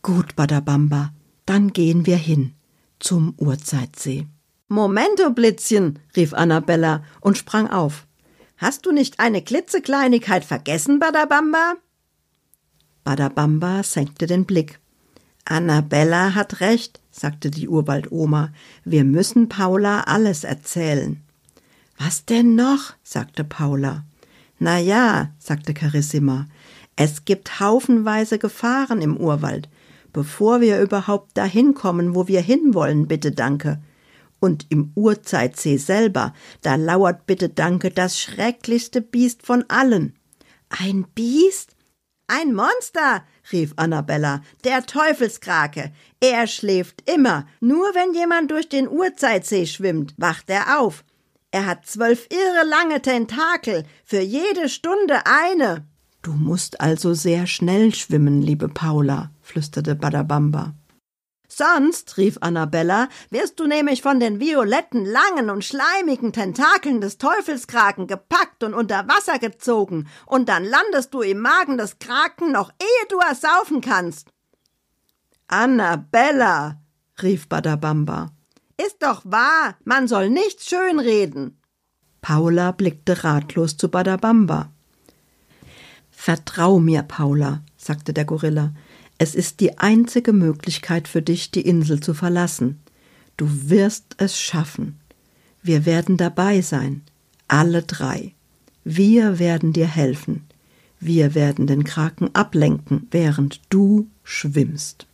Gut, 0.00 0.34
Badabamba, 0.34 1.12
dann 1.44 1.74
gehen 1.74 2.06
wir 2.06 2.16
hin 2.16 2.54
zum 2.98 3.34
Urzeitsee. 3.36 4.26
Momento, 4.68 5.32
Blitzchen, 5.32 5.98
rief 6.16 6.32
Annabella 6.32 7.04
und 7.20 7.36
sprang 7.36 7.68
auf. 7.68 8.06
Hast 8.56 8.86
du 8.86 8.92
nicht 8.92 9.20
eine 9.20 9.42
klitzekleinigkeit 9.42 10.46
vergessen, 10.46 10.98
Badabamba? 10.98 11.74
Badabamba 13.08 13.84
senkte 13.84 14.26
den 14.26 14.44
Blick. 14.44 14.80
Annabella 15.46 16.34
hat 16.34 16.60
recht, 16.60 17.00
sagte 17.10 17.50
die 17.50 17.66
Urwaldoma. 17.66 18.52
Wir 18.84 19.04
müssen 19.04 19.48
Paula 19.48 20.02
alles 20.02 20.44
erzählen. 20.44 21.22
Was 21.96 22.26
denn 22.26 22.54
noch? 22.54 22.92
sagte 23.02 23.44
Paula. 23.44 24.04
Na 24.58 24.78
ja, 24.78 25.30
sagte 25.38 25.72
Carissima, 25.72 26.48
es 26.96 27.24
gibt 27.24 27.60
haufenweise 27.60 28.38
Gefahren 28.38 29.00
im 29.00 29.16
Urwald, 29.16 29.70
bevor 30.12 30.60
wir 30.60 30.78
überhaupt 30.78 31.34
dahin 31.38 31.72
kommen, 31.72 32.14
wo 32.14 32.28
wir 32.28 32.42
hinwollen, 32.42 33.08
bitte 33.08 33.32
danke. 33.32 33.80
Und 34.38 34.66
im 34.68 34.92
Urzeitsee 34.94 35.78
selber, 35.78 36.34
da 36.60 36.74
lauert 36.74 37.24
bitte 37.24 37.48
danke 37.48 37.90
das 37.90 38.20
schrecklichste 38.20 39.00
Biest 39.00 39.46
von 39.46 39.64
allen. 39.68 40.12
Ein 40.68 41.06
Biest? 41.14 41.74
Ein 42.30 42.54
Monster, 42.54 43.22
rief 43.52 43.72
Annabella, 43.76 44.42
der 44.62 44.84
Teufelskrake. 44.84 45.92
Er 46.20 46.46
schläft 46.46 47.10
immer. 47.10 47.46
Nur 47.60 47.86
wenn 47.94 48.12
jemand 48.12 48.50
durch 48.50 48.68
den 48.68 48.86
Urzeitsee 48.86 49.64
schwimmt, 49.64 50.14
wacht 50.18 50.50
er 50.50 50.78
auf. 50.78 51.04
Er 51.50 51.64
hat 51.64 51.86
zwölf 51.86 52.28
irre 52.30 52.68
lange 52.68 53.00
Tentakel, 53.00 53.84
für 54.04 54.20
jede 54.20 54.68
Stunde 54.68 55.22
eine. 55.24 55.86
Du 56.20 56.32
musst 56.32 56.82
also 56.82 57.14
sehr 57.14 57.46
schnell 57.46 57.94
schwimmen, 57.94 58.42
liebe 58.42 58.68
Paula, 58.68 59.30
flüsterte 59.40 59.94
Badabamba. 59.94 60.74
Sonst, 61.50 62.18
rief 62.18 62.36
Annabella, 62.42 63.08
wirst 63.30 63.58
du 63.58 63.66
nämlich 63.66 64.02
von 64.02 64.20
den 64.20 64.38
violetten, 64.38 65.06
langen 65.06 65.48
und 65.48 65.64
schleimigen 65.64 66.32
Tentakeln 66.32 67.00
des 67.00 67.16
Teufelskraken 67.16 68.06
gepackt 68.06 68.62
und 68.62 68.74
unter 68.74 69.08
Wasser 69.08 69.38
gezogen, 69.38 70.08
und 70.26 70.50
dann 70.50 70.64
landest 70.64 71.14
du 71.14 71.22
im 71.22 71.40
Magen 71.40 71.78
des 71.78 71.98
Kraken, 71.98 72.52
noch 72.52 72.70
ehe 72.78 73.08
du 73.08 73.18
ersaufen 73.18 73.80
kannst. 73.80 74.28
Annabella, 75.46 76.82
rief 77.22 77.48
Badabamba, 77.48 78.30
ist 78.76 79.02
doch 79.02 79.22
wahr, 79.24 79.76
man 79.84 80.06
soll 80.06 80.28
nichts 80.28 80.68
schönreden. 80.68 81.60
Paula 82.20 82.72
blickte 82.72 83.24
ratlos 83.24 83.78
zu 83.78 83.88
Badabamba. 83.88 84.70
Vertrau 86.10 86.78
mir, 86.78 87.04
Paula, 87.04 87.62
sagte 87.76 88.12
der 88.12 88.24
Gorilla. 88.24 88.74
Es 89.18 89.34
ist 89.34 89.58
die 89.58 89.78
einzige 89.78 90.32
Möglichkeit 90.32 91.08
für 91.08 91.22
dich, 91.22 91.50
die 91.50 91.62
Insel 91.62 92.00
zu 92.00 92.14
verlassen. 92.14 92.78
Du 93.36 93.48
wirst 93.68 94.14
es 94.18 94.40
schaffen. 94.40 95.00
Wir 95.60 95.84
werden 95.84 96.16
dabei 96.16 96.60
sein, 96.60 97.02
alle 97.48 97.82
drei. 97.82 98.32
Wir 98.84 99.40
werden 99.40 99.72
dir 99.72 99.88
helfen. 99.88 100.46
Wir 101.00 101.34
werden 101.34 101.66
den 101.66 101.82
Kraken 101.82 102.32
ablenken, 102.34 103.08
während 103.10 103.60
du 103.70 104.08
schwimmst. 104.22 105.06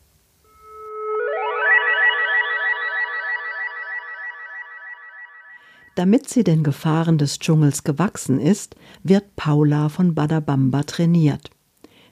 Damit 5.94 6.28
sie 6.28 6.44
den 6.44 6.62
Gefahren 6.62 7.18
des 7.18 7.38
Dschungels 7.38 7.84
gewachsen 7.84 8.40
ist, 8.40 8.74
wird 9.02 9.36
Paula 9.36 9.88
von 9.88 10.14
Badabamba 10.14 10.82
trainiert. 10.82 11.50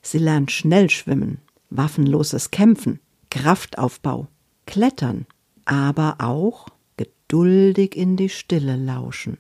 Sie 0.03 0.19
lernt 0.19 0.53
schnell 0.53 0.89
schwimmen, 0.89 1.39
waffenloses 1.77 2.51
Kämpfen, 2.51 3.01
Kraftaufbau, 3.31 4.29
Klettern, 4.67 5.27
aber 5.65 6.17
auch 6.19 6.69
geduldig 6.97 7.97
in 7.97 8.17
die 8.17 8.29
Stille 8.29 8.77
lauschen. 8.77 9.39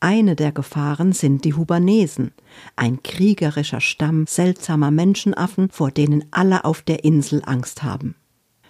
Eine 0.00 0.36
der 0.36 0.52
Gefahren 0.52 1.12
sind 1.12 1.44
die 1.44 1.54
Hubanesen, 1.54 2.32
ein 2.76 3.02
kriegerischer 3.02 3.80
Stamm 3.80 4.26
seltsamer 4.26 4.90
Menschenaffen, 4.90 5.70
vor 5.70 5.90
denen 5.90 6.24
alle 6.30 6.64
auf 6.64 6.82
der 6.82 7.04
Insel 7.04 7.42
Angst 7.44 7.82
haben. 7.82 8.14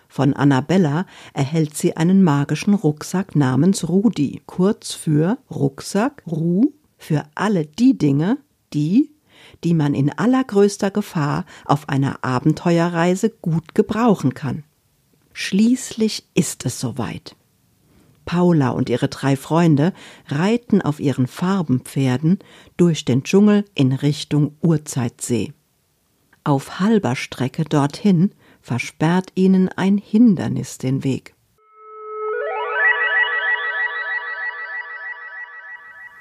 Von 0.09 0.35
Annabella 0.35 1.05
erhält 1.35 1.77
sie 1.77 1.97
einen 1.97 2.23
magischen 2.23 2.75
Rucksack 2.75 3.35
namens 3.35 3.89
Rudi, 3.89 4.41
kurz 4.47 4.93
für 4.95 5.39
Rucksack, 5.51 6.23
Ru, 6.27 6.73
für 6.97 7.25
alle 7.35 7.67
die 7.67 7.99
Dinge, 7.99 8.39
die, 8.73 9.16
die 9.65 9.75
man 9.75 9.95
in 9.95 10.11
allergrößter 10.11 10.91
Gefahr 10.91 11.45
auf 11.65 11.89
einer 11.89 12.25
Abenteuerreise 12.25 13.31
gut 13.31 13.75
gebrauchen 13.75 14.35
kann. 14.35 14.65
Schließlich 15.33 16.25
ist 16.35 16.65
es 16.65 16.81
soweit. 16.81 17.37
Paula 18.25 18.71
und 18.71 18.91
ihre 18.91 19.09
drei 19.09 19.37
Freunde 19.37 19.93
reiten 20.27 20.83
auf 20.83 20.99
ihren 20.99 21.27
Farbenpferden 21.27 22.41
durch 22.77 23.05
den 23.05 23.23
Dschungel 23.23 23.65
in 23.75 23.93
Richtung 23.93 24.57
Urzeitsee. 24.61 25.53
Auf 26.43 26.81
halber 26.81 27.15
Strecke 27.17 27.65
dorthin 27.65 28.33
versperrt 28.61 29.31
ihnen 29.37 29.69
ein 29.69 29.97
Hindernis 29.97 30.79
den 30.79 31.05
Weg. 31.05 31.36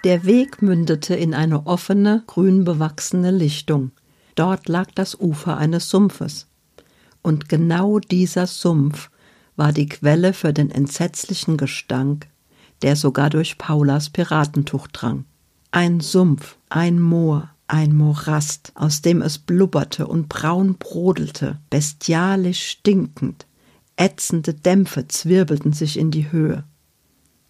Der 0.05 0.23
Weg 0.23 0.61
mündete 0.61 1.15
in 1.15 1.33
eine 1.33 1.65
offene, 1.65 2.23
grün 2.27 2.63
bewachsene 2.63 3.31
Lichtung. 3.31 3.89
Dort 4.35 4.67
lag 4.67 4.91
das 4.93 5.19
Ufer 5.19 5.57
eines 5.57 5.89
Sumpfes. 5.89 6.45
Und 7.23 7.49
genau 7.49 7.97
dieser 7.97 8.45
Sumpf 8.45 9.09
war 9.55 9.73
die 9.73 9.87
Quelle 9.87 10.33
für 10.33 10.53
den 10.53 10.69
entsetzlichen 10.69 11.57
Gestank, 11.57 12.27
der 12.83 12.95
sogar 12.95 13.31
durch 13.31 13.57
Paulas 13.57 14.11
Piratentuch 14.11 14.85
drang. 14.89 15.25
Ein 15.71 16.01
Sumpf, 16.01 16.59
ein 16.69 17.01
Moor, 17.01 17.49
ein 17.65 17.95
Morast, 17.95 18.73
aus 18.75 19.01
dem 19.01 19.23
es 19.23 19.39
blubberte 19.39 20.05
und 20.05 20.29
braun 20.29 20.75
brodelte, 20.75 21.57
bestialisch 21.71 22.63
stinkend. 22.67 23.47
Ätzende 23.95 24.53
Dämpfe 24.53 25.07
zwirbelten 25.07 25.73
sich 25.73 25.97
in 25.97 26.11
die 26.11 26.31
Höhe. 26.31 26.63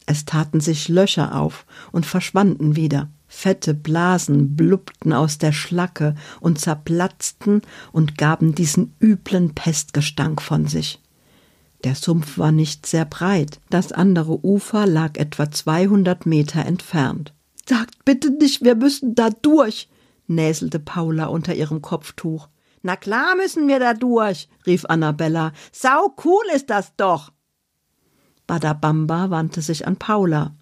Es 0.05 0.25
taten 0.25 0.59
sich 0.59 0.87
Löcher 0.87 1.35
auf 1.35 1.65
und 1.91 2.05
verschwanden 2.05 2.75
wieder. 2.75 3.09
Fette 3.27 3.73
Blasen 3.73 4.55
blubbten 4.55 5.11
aus 5.11 5.37
der 5.37 5.51
Schlacke 5.51 6.15
und 6.39 6.59
zerplatzten 6.59 7.61
und 7.91 8.17
gaben 8.17 8.55
diesen 8.55 8.95
üblen 9.01 9.55
Pestgestank 9.55 10.41
von 10.41 10.67
sich. 10.67 11.01
Der 11.83 11.95
Sumpf 11.95 12.37
war 12.37 12.51
nicht 12.51 12.85
sehr 12.85 13.05
breit, 13.05 13.59
das 13.69 13.91
andere 13.91 14.43
Ufer 14.43 14.87
lag 14.87 15.17
etwa 15.17 15.51
200 15.51 16.25
Meter 16.25 16.65
entfernt. 16.65 17.33
Sagt 17.67 18.05
bitte 18.05 18.31
nicht, 18.31 18.63
wir 18.63 18.75
müssen 18.75 19.15
da 19.15 19.29
durch, 19.29 19.89
näselte 20.27 20.79
Paula 20.79 21.25
unter 21.25 21.53
ihrem 21.55 21.81
Kopftuch. 21.81 22.47
Na 22.83 22.95
klar 22.95 23.35
müssen 23.35 23.67
wir 23.67 23.79
da 23.79 23.93
durch, 23.93 24.47
rief 24.65 24.85
Annabella. 24.85 25.51
Sau 25.71 26.15
cool 26.23 26.43
ist 26.55 26.69
das 26.69 26.95
doch. 26.95 27.31
Badabamba 28.47 29.29
wandte 29.29 29.61
sich 29.61 29.87
an 29.87 29.97
Paula. 29.97 30.53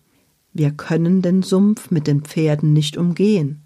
Wir 0.54 0.72
können 0.72 1.22
den 1.22 1.44
Sumpf 1.44 1.92
mit 1.92 2.08
den 2.08 2.22
Pferden 2.22 2.74
nicht 2.74 2.98
umgehen. 2.98 3.62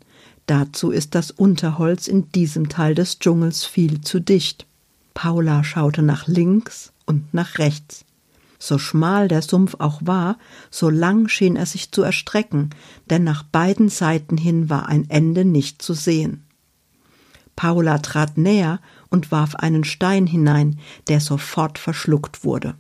Dazu 0.46 0.92
ist 0.92 1.14
das 1.14 1.32
Unterholz 1.32 2.08
in 2.08 2.32
diesem 2.32 2.70
Teil 2.70 2.96
des 2.96 3.20
Dschungels 3.20 3.66
viel 3.66 4.02
zu 4.02 4.20
dicht. 4.20 4.66
Paula 5.14 5.64
schaute 5.64 6.02
nach 6.02 6.28
links 6.28 6.94
und 7.06 7.34
nach 7.34 7.58
rechts. 7.58 8.06
So 8.60 8.80
schmal 8.80 9.28
der 9.28 9.42
Sumpf 9.42 9.76
auch 9.80 10.02
war, 10.04 10.38
so 10.72 10.90
lang 10.90 11.28
schien 11.28 11.56
er 11.56 11.66
sich 11.66 11.92
zu 11.92 12.02
erstrecken, 12.02 12.72
denn 13.10 13.24
nach 13.24 13.44
beiden 13.44 13.90
Seiten 13.90 14.38
hin 14.38 14.70
war 14.70 14.88
ein 14.88 15.10
Ende 15.10 15.46
nicht 15.46 15.82
zu 15.82 15.94
sehen. 15.94 16.44
Paula 17.56 18.00
trat 18.00 18.38
näher 18.38 18.80
und 19.10 19.32
warf 19.32 19.56
einen 19.56 19.84
Stein 19.84 20.28
hinein, 20.28 20.80
der 21.08 21.20
sofort 21.20 21.78
verschluckt 21.78 22.44
wurde. 22.44 22.76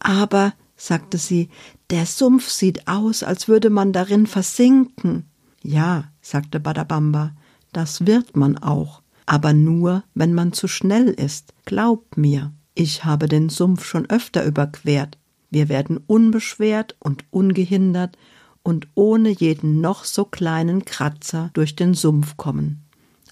Aber, 0.00 0.54
sagte 0.76 1.18
sie, 1.18 1.48
der 1.90 2.06
Sumpf 2.06 2.48
sieht 2.48 2.86
aus, 2.86 3.22
als 3.22 3.48
würde 3.48 3.70
man 3.70 3.92
darin 3.92 4.26
versinken. 4.26 5.24
Ja, 5.62 6.04
sagte 6.20 6.60
Badabamba, 6.60 7.32
das 7.72 8.06
wird 8.06 8.36
man 8.36 8.58
auch, 8.58 9.02
aber 9.26 9.52
nur, 9.52 10.04
wenn 10.14 10.34
man 10.34 10.52
zu 10.52 10.68
schnell 10.68 11.08
ist. 11.08 11.54
Glaub 11.64 12.16
mir, 12.16 12.52
ich 12.74 13.04
habe 13.04 13.26
den 13.26 13.48
Sumpf 13.48 13.84
schon 13.84 14.08
öfter 14.08 14.44
überquert. 14.44 15.18
Wir 15.50 15.68
werden 15.68 15.98
unbeschwert 16.06 16.96
und 17.00 17.24
ungehindert 17.30 18.16
und 18.62 18.86
ohne 18.94 19.30
jeden 19.30 19.80
noch 19.80 20.04
so 20.04 20.24
kleinen 20.24 20.84
Kratzer 20.84 21.50
durch 21.54 21.74
den 21.74 21.94
Sumpf 21.94 22.36
kommen. 22.36 22.84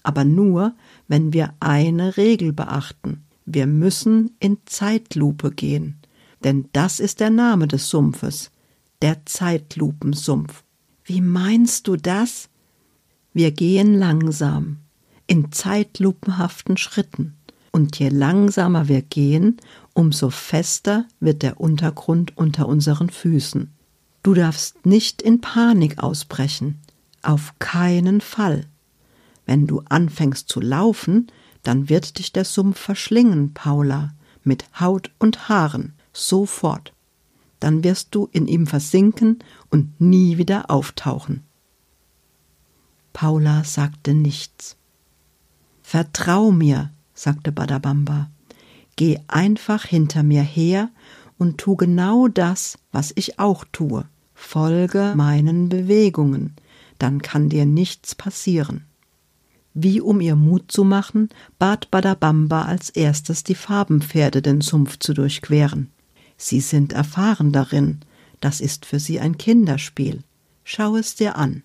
Aber 0.03 0.25
nur, 0.25 0.75
wenn 1.07 1.31
wir 1.33 1.53
eine 1.59 2.17
Regel 2.17 2.53
beachten. 2.53 3.23
Wir 3.45 3.67
müssen 3.67 4.35
in 4.39 4.57
Zeitlupe 4.65 5.51
gehen 5.51 6.01
denn 6.43 6.69
das 6.73 6.99
ist 6.99 7.19
der 7.19 7.29
Name 7.29 7.67
des 7.67 7.89
Sumpfes, 7.89 8.51
der 9.01 9.25
Zeitlupensumpf. 9.25 10.63
Wie 11.03 11.21
meinst 11.21 11.87
du 11.87 11.95
das? 11.95 12.49
Wir 13.33 13.51
gehen 13.51 13.93
langsam, 13.93 14.77
in 15.27 15.51
zeitlupenhaften 15.51 16.77
Schritten, 16.77 17.35
und 17.71 17.99
je 17.99 18.09
langsamer 18.09 18.87
wir 18.87 19.01
gehen, 19.01 19.57
umso 19.93 20.29
fester 20.29 21.05
wird 21.19 21.43
der 21.43 21.59
Untergrund 21.59 22.35
unter 22.35 22.67
unseren 22.67 23.09
Füßen. 23.09 23.71
Du 24.23 24.33
darfst 24.33 24.85
nicht 24.85 25.21
in 25.21 25.41
Panik 25.41 25.99
ausbrechen, 25.99 26.79
auf 27.21 27.53
keinen 27.59 28.21
Fall. 28.21 28.65
Wenn 29.45 29.67
du 29.67 29.83
anfängst 29.87 30.49
zu 30.49 30.59
laufen, 30.59 31.27
dann 31.63 31.89
wird 31.89 32.17
dich 32.17 32.33
der 32.33 32.45
Sumpf 32.45 32.79
verschlingen, 32.79 33.53
Paula, 33.53 34.13
mit 34.43 34.65
Haut 34.79 35.11
und 35.19 35.49
Haaren 35.49 35.96
sofort. 36.17 36.93
Dann 37.59 37.83
wirst 37.83 38.13
du 38.13 38.29
in 38.31 38.47
ihm 38.47 38.67
versinken 38.67 39.39
und 39.69 39.99
nie 39.99 40.37
wieder 40.37 40.69
auftauchen. 40.69 41.43
Paula 43.13 43.63
sagte 43.63 44.13
nichts. 44.13 44.77
Vertrau 45.81 46.51
mir, 46.51 46.91
sagte 47.13 47.51
Badabamba. 47.51 48.29
Geh 48.95 49.19
einfach 49.27 49.85
hinter 49.85 50.23
mir 50.23 50.43
her 50.43 50.89
und 51.37 51.57
tu 51.57 51.75
genau 51.75 52.27
das, 52.27 52.77
was 52.91 53.11
ich 53.15 53.39
auch 53.39 53.63
tue. 53.71 54.05
Folge 54.33 55.13
meinen 55.15 55.69
Bewegungen, 55.69 56.55
dann 56.99 57.21
kann 57.21 57.49
dir 57.49 57.65
nichts 57.65 58.13
passieren. 58.13 58.85
Wie 59.73 60.01
um 60.01 60.21
ihr 60.21 60.35
Mut 60.35 60.71
zu 60.71 60.83
machen, 60.83 61.29
bat 61.59 61.89
Badabamba 61.91 62.63
als 62.63 62.89
erstes 62.89 63.43
die 63.43 63.55
Farbenpferde 63.55 64.41
den 64.41 64.61
Sumpf 64.61 64.97
zu 64.99 65.13
durchqueren. 65.13 65.91
Sie 66.37 66.61
sind 66.61 66.93
erfahren 66.93 67.51
darin. 67.51 67.99
Das 68.39 68.61
ist 68.61 68.85
für 68.85 68.99
sie 68.99 69.19
ein 69.19 69.37
Kinderspiel. 69.37 70.23
Schau 70.63 70.95
es 70.95 71.15
dir 71.15 71.35
an. 71.35 71.63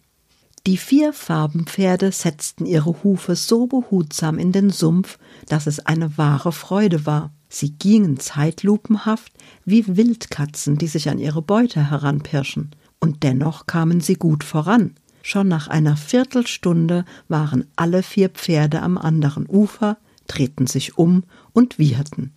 Die 0.67 0.77
vier 0.77 1.13
Farbenpferde 1.13 2.13
setzten 2.13 2.67
ihre 2.67 3.03
Hufe 3.03 3.35
so 3.35 3.67
behutsam 3.67 4.39
in 4.39 4.53
den 4.53 4.71
Sumpf, 4.71 5.19
dass 5.49 5.67
es 5.67 5.81
eine 5.81 6.17
wahre 6.17 6.53
Freude 6.53 7.05
war. 7.05 7.33
Sie 7.49 7.73
gingen 7.73 8.19
zeitlupenhaft 8.21 9.33
wie 9.65 9.97
Wildkatzen, 9.97 10.79
die 10.79 10.87
sich 10.87 11.11
an 11.11 11.19
ihre 11.19 11.43
Beute 11.43 11.91
heranpirschen. 11.91 12.71
Und 13.01 13.25
dennoch 13.25 13.67
kamen 13.67 14.01
sie 14.01 14.15
gut 14.15 14.45
voran. 14.45 14.95
Schon 15.23 15.49
nach 15.49 15.69
einer 15.69 15.97
Viertelstunde 15.97 17.05
waren 17.29 17.67
alle 17.77 18.03
vier 18.03 18.29
Pferde 18.29 18.83
am 18.83 18.97
anderen 18.97 19.47
Ufer, 19.49 19.99
drehten 20.29 20.69
sich 20.69 20.97
um 20.97 21.25
und 21.53 21.79
wieherten. 21.79 22.33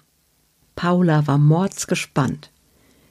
Paula 0.75 1.27
war 1.27 1.37
mordsgespannt. 1.37 2.51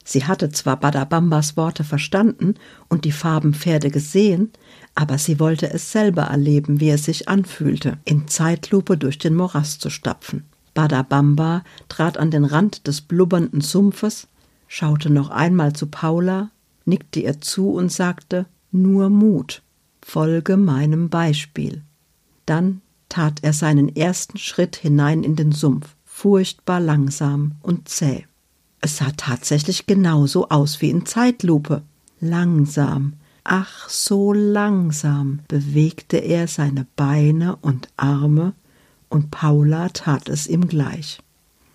Sie 0.05 0.25
hatte 0.25 0.51
zwar 0.51 0.79
Badabambas 0.79 1.57
Worte 1.57 1.83
verstanden 1.83 2.57
und 2.89 3.07
die 3.07 3.13
Farbenpferde 3.13 3.91
gesehen, 3.91 4.53
aber 4.95 5.17
sie 5.17 5.41
wollte 5.41 5.73
es 5.73 5.93
selber 5.93 6.25
erleben, 6.25 6.79
wie 6.79 6.91
es 6.91 7.07
sich 7.07 7.29
anfühlte, 7.29 7.99
in 8.05 8.29
Zeitlupe 8.29 8.99
durch 8.99 9.17
den 9.17 9.35
Morast 9.35 9.81
zu 9.81 9.89
stapfen. 9.89 10.45
Badabamba 10.75 11.65
trat 11.89 12.19
an 12.19 12.31
den 12.31 12.45
Rand 12.45 12.87
des 12.87 13.01
blubbernden 13.01 13.63
Sumpfes, 13.63 14.29
schaute 14.69 15.09
noch 15.09 15.31
einmal 15.31 15.73
zu 15.73 15.87
Paula, 15.87 16.51
nickte 16.85 17.21
ihr 17.21 17.41
zu 17.41 17.71
und 17.71 17.91
sagte 17.91 18.45
Nur 18.73 19.09
Mut, 19.09 19.63
folge 20.03 20.59
meinem 20.59 21.09
Beispiel. 21.09 21.83
Dann 22.45 22.83
tat 23.09 23.39
er 23.43 23.55
seinen 23.55 23.95
ersten 23.95 24.37
Schritt 24.37 24.77
hinein 24.77 25.23
in 25.23 25.37
den 25.37 25.53
Sumpf 25.53 25.94
furchtbar 26.15 26.79
langsam 26.79 27.57
und 27.61 27.89
zäh. 27.89 28.25
Es 28.81 28.99
sah 28.99 29.11
tatsächlich 29.17 29.87
genauso 29.87 30.49
aus 30.49 30.81
wie 30.81 30.89
in 30.89 31.07
Zeitlupe. 31.07 31.83
Langsam, 32.21 33.15
ach 33.43 33.89
so 33.91 34.33
langsam 34.33 35.41
bewegte 35.49 36.19
er 36.19 36.47
seine 36.47 36.87
Beine 36.95 37.57
und 37.57 37.89
Arme, 37.97 38.55
und 39.09 39.33
Paula 39.33 39.89
tat 39.89 40.29
es 40.29 40.47
ihm 40.47 40.69
gleich. 40.69 41.19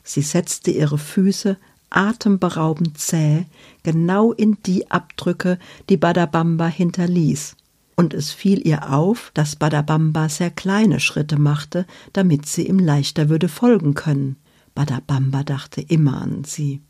Sie 0.03 0.21
setzte 0.21 0.71
ihre 0.71 0.97
Füße 0.97 1.57
atemberaubend 1.89 2.97
zäh 2.97 3.45
genau 3.83 4.31
in 4.31 4.57
die 4.65 4.89
Abdrücke, 4.89 5.59
die 5.89 5.97
Badabamba 5.97 6.67
hinterließ, 6.67 7.57
und 7.99 8.13
es 8.13 8.31
fiel 8.31 8.65
ihr 8.65 8.93
auf, 8.93 9.29
dass 9.33 9.57
Badabamba 9.57 10.29
sehr 10.29 10.51
kleine 10.51 11.01
Schritte 11.01 11.37
machte, 11.37 11.85
damit 12.13 12.45
sie 12.45 12.65
ihm 12.65 12.79
leichter 12.79 13.27
würde 13.27 13.49
folgen 13.49 13.93
können. 13.93 14.37
Badabamba 14.73 15.43
dachte 15.43 15.81
immer 15.81 16.21
an 16.21 16.45
sie. 16.45 16.81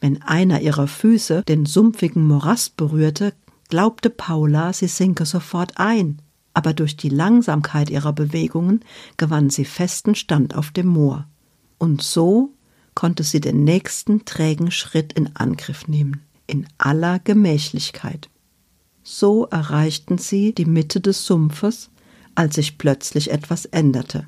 Wenn 0.00 0.22
einer 0.22 0.60
ihrer 0.60 0.86
Füße 0.86 1.42
den 1.42 1.66
sumpfigen 1.66 2.24
Morast 2.24 2.76
berührte, 2.76 3.32
glaubte 3.68 4.10
Paula, 4.10 4.72
sie 4.72 4.86
sinke 4.86 5.26
sofort 5.26 5.72
ein, 5.74 6.22
aber 6.54 6.72
durch 6.72 6.96
die 6.96 7.08
Langsamkeit 7.08 7.90
ihrer 7.90 8.12
Bewegungen 8.12 8.84
gewann 9.16 9.50
sie 9.50 9.64
festen 9.64 10.14
Stand 10.14 10.54
auf 10.54 10.70
dem 10.70 10.86
Moor. 10.86 11.26
Und 11.78 12.00
so 12.00 12.54
konnte 12.94 13.24
sie 13.24 13.40
den 13.40 13.64
nächsten 13.64 14.24
trägen 14.24 14.70
Schritt 14.70 15.14
in 15.14 15.34
Angriff 15.34 15.88
nehmen, 15.88 16.22
in 16.46 16.68
aller 16.78 17.18
Gemächlichkeit. 17.18 18.30
So 19.10 19.46
erreichten 19.46 20.18
sie 20.18 20.52
die 20.52 20.66
Mitte 20.66 21.00
des 21.00 21.24
Sumpfes, 21.24 21.88
als 22.34 22.56
sich 22.56 22.76
plötzlich 22.76 23.30
etwas 23.30 23.64
änderte. 23.64 24.26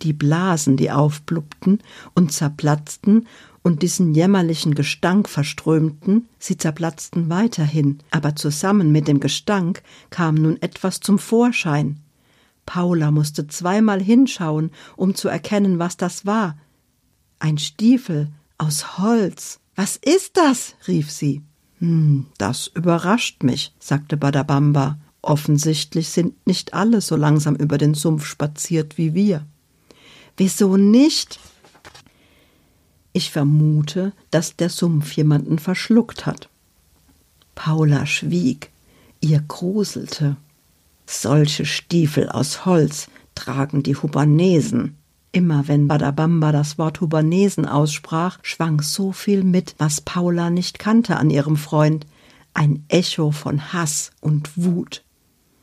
Die 0.00 0.14
Blasen, 0.14 0.78
die 0.78 0.90
aufblubbten 0.90 1.80
und 2.14 2.32
zerplatzten 2.32 3.26
und 3.62 3.82
diesen 3.82 4.14
jämmerlichen 4.14 4.74
Gestank 4.74 5.28
verströmten, 5.28 6.28
sie 6.38 6.56
zerplatzten 6.56 7.28
weiterhin, 7.28 7.98
aber 8.10 8.34
zusammen 8.34 8.90
mit 8.90 9.06
dem 9.06 9.20
Gestank 9.20 9.82
kam 10.08 10.36
nun 10.36 10.56
etwas 10.62 11.00
zum 11.00 11.18
Vorschein. 11.18 12.00
Paula 12.64 13.10
musste 13.10 13.48
zweimal 13.48 14.02
hinschauen, 14.02 14.70
um 14.96 15.14
zu 15.14 15.28
erkennen, 15.28 15.78
was 15.78 15.98
das 15.98 16.24
war. 16.24 16.56
Ein 17.38 17.58
Stiefel 17.58 18.30
aus 18.56 18.96
Holz. 18.96 19.60
Was 19.74 19.96
ist 19.96 20.38
das? 20.38 20.74
rief 20.88 21.10
sie. 21.10 21.42
Hm, 21.78 22.26
das 22.38 22.68
überrascht 22.68 23.42
mich, 23.42 23.74
sagte 23.78 24.16
Badabamba. 24.16 24.98
Offensichtlich 25.22 26.08
sind 26.08 26.34
nicht 26.46 26.72
alle 26.72 27.00
so 27.00 27.16
langsam 27.16 27.56
über 27.56 27.78
den 27.78 27.94
Sumpf 27.94 28.24
spaziert 28.24 28.96
wie 28.96 29.14
wir. 29.14 29.44
Wieso 30.36 30.76
nicht? 30.76 31.40
Ich 33.12 33.30
vermute, 33.30 34.12
dass 34.30 34.56
der 34.56 34.68
Sumpf 34.68 35.12
jemanden 35.12 35.58
verschluckt 35.58 36.26
hat. 36.26 36.48
Paula 37.54 38.06
schwieg, 38.06 38.70
ihr 39.20 39.40
gruselte. 39.40 40.36
Solche 41.06 41.64
Stiefel 41.64 42.28
aus 42.28 42.66
Holz 42.66 43.08
tragen 43.34 43.82
die 43.82 43.96
Hubanesen. 43.96 44.96
Immer 45.36 45.68
wenn 45.68 45.86
Badabamba 45.86 46.50
das 46.50 46.78
Wort 46.78 47.02
Hubanesen 47.02 47.66
aussprach, 47.66 48.38
schwang 48.40 48.80
so 48.80 49.12
viel 49.12 49.44
mit, 49.44 49.74
was 49.76 50.00
Paula 50.00 50.48
nicht 50.48 50.78
kannte 50.78 51.18
an 51.18 51.28
ihrem 51.28 51.58
Freund, 51.58 52.06
ein 52.54 52.86
Echo 52.88 53.32
von 53.32 53.74
Hass 53.74 54.12
und 54.22 54.56
Wut. 54.56 55.04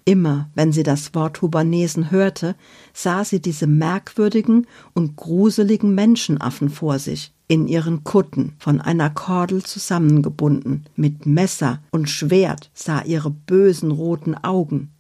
Immer 0.05 0.47
wenn 0.53 0.71
sie 0.71 0.83
das 0.83 1.15
Wort 1.15 1.41
Hubanesen 1.41 2.11
hörte, 2.11 2.53
sah 2.93 3.25
sie 3.25 3.41
diese 3.41 3.65
merkwürdigen 3.65 4.67
und 4.93 5.15
gruseligen 5.15 5.95
Menschenaffen 5.95 6.69
vor 6.69 6.99
sich, 6.99 7.33
in 7.47 7.67
ihren 7.67 8.03
Kutten, 8.03 8.53
von 8.59 8.79
einer 8.79 9.09
Kordel 9.09 9.63
zusammengebunden, 9.63 10.85
mit 10.95 11.25
Messer 11.25 11.81
und 11.89 12.11
Schwert 12.11 12.69
sah 12.75 13.01
ihre 13.01 13.31
bösen 13.31 13.89
roten 13.89 14.35
Augen. 14.35 14.92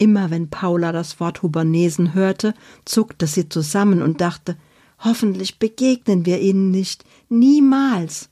Immer 0.00 0.30
wenn 0.30 0.48
Paula 0.48 0.92
das 0.92 1.20
Wort 1.20 1.42
Hubanesen 1.42 2.14
hörte, 2.14 2.54
zuckte 2.86 3.26
sie 3.26 3.50
zusammen 3.50 4.00
und 4.00 4.22
dachte, 4.22 4.56
hoffentlich 5.00 5.58
begegnen 5.58 6.24
wir 6.24 6.40
ihnen 6.40 6.70
nicht, 6.70 7.04
niemals. 7.28 8.30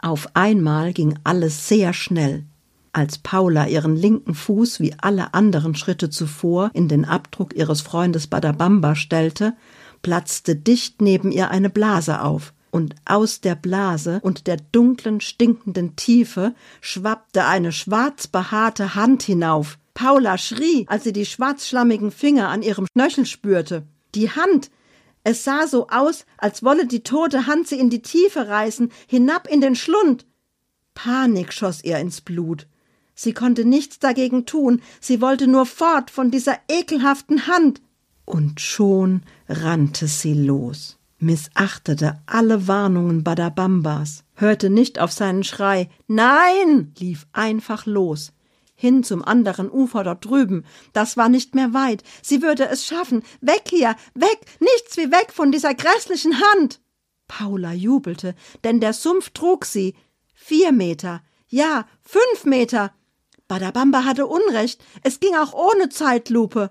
Auf 0.00 0.34
einmal 0.34 0.92
ging 0.92 1.16
alles 1.22 1.68
sehr 1.68 1.92
schnell. 1.92 2.44
Als 2.92 3.18
Paula 3.18 3.68
ihren 3.68 3.94
linken 3.94 4.34
Fuß 4.34 4.80
wie 4.80 4.96
alle 4.98 5.32
anderen 5.32 5.76
Schritte 5.76 6.10
zuvor 6.10 6.72
in 6.74 6.88
den 6.88 7.04
Abdruck 7.04 7.54
ihres 7.54 7.80
Freundes 7.80 8.26
Badabamba 8.26 8.96
stellte, 8.96 9.54
platzte 10.02 10.56
dicht 10.56 11.00
neben 11.00 11.30
ihr 11.30 11.52
eine 11.52 11.70
Blase 11.70 12.20
auf, 12.20 12.52
und 12.72 12.96
aus 13.04 13.40
der 13.40 13.54
Blase 13.54 14.18
und 14.22 14.48
der 14.48 14.56
dunklen, 14.72 15.20
stinkenden 15.20 15.94
Tiefe 15.94 16.52
schwappte 16.80 17.44
eine 17.44 17.70
schwarz 17.70 18.26
behaarte 18.26 18.96
Hand 18.96 19.22
hinauf. 19.22 19.78
Paula 19.94 20.38
schrie, 20.38 20.84
als 20.88 21.04
sie 21.04 21.12
die 21.12 21.26
schwarzschlammigen 21.26 22.10
Finger 22.10 22.48
an 22.48 22.62
ihrem 22.62 22.86
Knöchel 22.92 23.26
spürte. 23.26 23.84
Die 24.14 24.30
Hand! 24.30 24.70
Es 25.26 25.42
sah 25.42 25.66
so 25.66 25.88
aus, 25.88 26.26
als 26.36 26.62
wolle 26.62 26.86
die 26.86 27.02
tote 27.02 27.46
Hand 27.46 27.66
sie 27.66 27.78
in 27.78 27.88
die 27.88 28.02
Tiefe 28.02 28.46
reißen, 28.46 28.92
hinab 29.06 29.48
in 29.48 29.62
den 29.62 29.74
Schlund. 29.74 30.26
Panik 30.92 31.52
schoss 31.52 31.82
ihr 31.82 31.98
ins 31.98 32.20
Blut. 32.20 32.66
Sie 33.14 33.32
konnte 33.32 33.64
nichts 33.64 33.98
dagegen 33.98 34.44
tun, 34.44 34.82
sie 35.00 35.20
wollte 35.22 35.46
nur 35.46 35.66
fort 35.66 36.10
von 36.10 36.30
dieser 36.30 36.58
ekelhaften 36.68 37.46
Hand. 37.46 37.80
Und 38.26 38.60
schon 38.60 39.22
rannte 39.48 40.08
sie 40.08 40.34
los, 40.34 40.98
missachtete 41.18 42.20
alle 42.26 42.66
Warnungen 42.68 43.24
Badabambas, 43.24 44.24
hörte 44.34 44.68
nicht 44.68 44.98
auf 44.98 45.12
seinen 45.12 45.44
Schrei, 45.44 45.88
nein, 46.06 46.92
lief 46.98 47.26
einfach 47.32 47.86
los, 47.86 48.32
hin 48.84 49.02
zum 49.02 49.24
anderen 49.24 49.70
Ufer 49.70 50.04
dort 50.04 50.26
drüben. 50.26 50.64
Das 50.92 51.16
war 51.16 51.30
nicht 51.30 51.54
mehr 51.54 51.72
weit. 51.72 52.02
Sie 52.20 52.42
würde 52.42 52.68
es 52.68 52.84
schaffen. 52.84 53.22
Weg 53.40 53.62
hier, 53.70 53.96
weg, 54.14 54.40
nichts 54.60 54.98
wie 54.98 55.10
weg 55.10 55.32
von 55.32 55.50
dieser 55.50 55.72
grässlichen 55.72 56.38
Hand. 56.38 56.82
Paula 57.26 57.72
jubelte, 57.72 58.34
denn 58.62 58.80
der 58.80 58.92
Sumpf 58.92 59.30
trug 59.30 59.64
sie. 59.64 59.94
Vier 60.34 60.72
Meter, 60.72 61.22
ja, 61.48 61.86
fünf 62.02 62.44
Meter. 62.44 62.92
Badabamba 63.48 64.04
hatte 64.04 64.26
Unrecht, 64.26 64.84
es 65.02 65.18
ging 65.18 65.34
auch 65.34 65.54
ohne 65.54 65.88
Zeitlupe. 65.88 66.70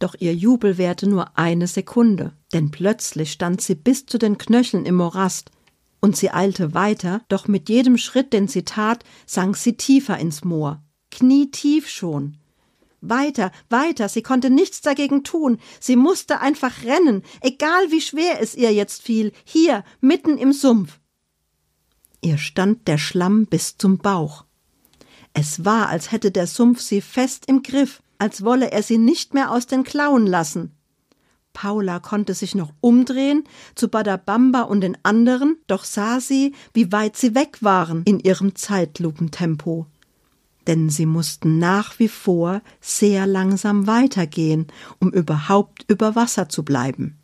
Doch 0.00 0.16
ihr 0.18 0.34
Jubel 0.34 0.76
währte 0.76 1.08
nur 1.08 1.38
eine 1.38 1.68
Sekunde, 1.68 2.32
denn 2.52 2.72
plötzlich 2.72 3.30
stand 3.30 3.60
sie 3.60 3.76
bis 3.76 4.06
zu 4.06 4.18
den 4.18 4.38
Knöcheln 4.38 4.86
im 4.86 4.96
Morast, 4.96 5.52
und 6.00 6.16
sie 6.16 6.30
eilte 6.30 6.74
weiter, 6.74 7.22
doch 7.28 7.46
mit 7.46 7.68
jedem 7.68 7.98
Schritt, 7.98 8.32
den 8.32 8.48
sie 8.48 8.64
tat, 8.64 9.04
sank 9.26 9.56
sie 9.56 9.76
tiefer 9.76 10.18
ins 10.18 10.44
Moor, 10.44 10.82
knietief 11.18 11.88
schon. 11.88 12.36
Weiter, 13.00 13.52
weiter, 13.70 14.08
sie 14.08 14.22
konnte 14.22 14.50
nichts 14.50 14.80
dagegen 14.80 15.22
tun, 15.22 15.58
sie 15.80 15.96
musste 15.96 16.40
einfach 16.40 16.84
rennen, 16.84 17.22
egal 17.40 17.90
wie 17.90 18.00
schwer 18.00 18.40
es 18.40 18.54
ihr 18.54 18.72
jetzt 18.72 19.02
fiel, 19.02 19.32
hier, 19.44 19.84
mitten 20.00 20.36
im 20.36 20.52
Sumpf. 20.52 20.98
Ihr 22.20 22.38
stand 22.38 22.88
der 22.88 22.98
Schlamm 22.98 23.46
bis 23.46 23.78
zum 23.78 23.98
Bauch. 23.98 24.44
Es 25.32 25.64
war, 25.64 25.88
als 25.88 26.10
hätte 26.10 26.32
der 26.32 26.48
Sumpf 26.48 26.80
sie 26.80 27.00
fest 27.00 27.44
im 27.46 27.62
Griff, 27.62 28.02
als 28.18 28.44
wolle 28.44 28.72
er 28.72 28.82
sie 28.82 28.98
nicht 28.98 29.34
mehr 29.34 29.52
aus 29.52 29.66
den 29.66 29.84
Klauen 29.84 30.26
lassen. 30.26 30.72
Paula 31.52 32.00
konnte 32.00 32.34
sich 32.34 32.54
noch 32.54 32.72
umdrehen 32.80 33.44
zu 33.74 33.88
Badabamba 33.88 34.62
und 34.62 34.80
den 34.80 34.96
anderen, 35.04 35.56
doch 35.66 35.84
sah 35.84 36.20
sie, 36.20 36.54
wie 36.72 36.90
weit 36.90 37.16
sie 37.16 37.34
weg 37.36 37.58
waren 37.60 38.02
in 38.04 38.18
ihrem 38.18 38.56
Zeitlupentempo. 38.56 39.86
Denn 40.68 40.90
sie 40.90 41.06
mussten 41.06 41.58
nach 41.58 41.98
wie 41.98 42.08
vor 42.08 42.62
sehr 42.80 43.26
langsam 43.26 43.88
weitergehen, 43.88 44.68
um 45.00 45.10
überhaupt 45.10 45.84
über 45.88 46.14
Wasser 46.14 46.48
zu 46.48 46.64
bleiben. 46.64 47.18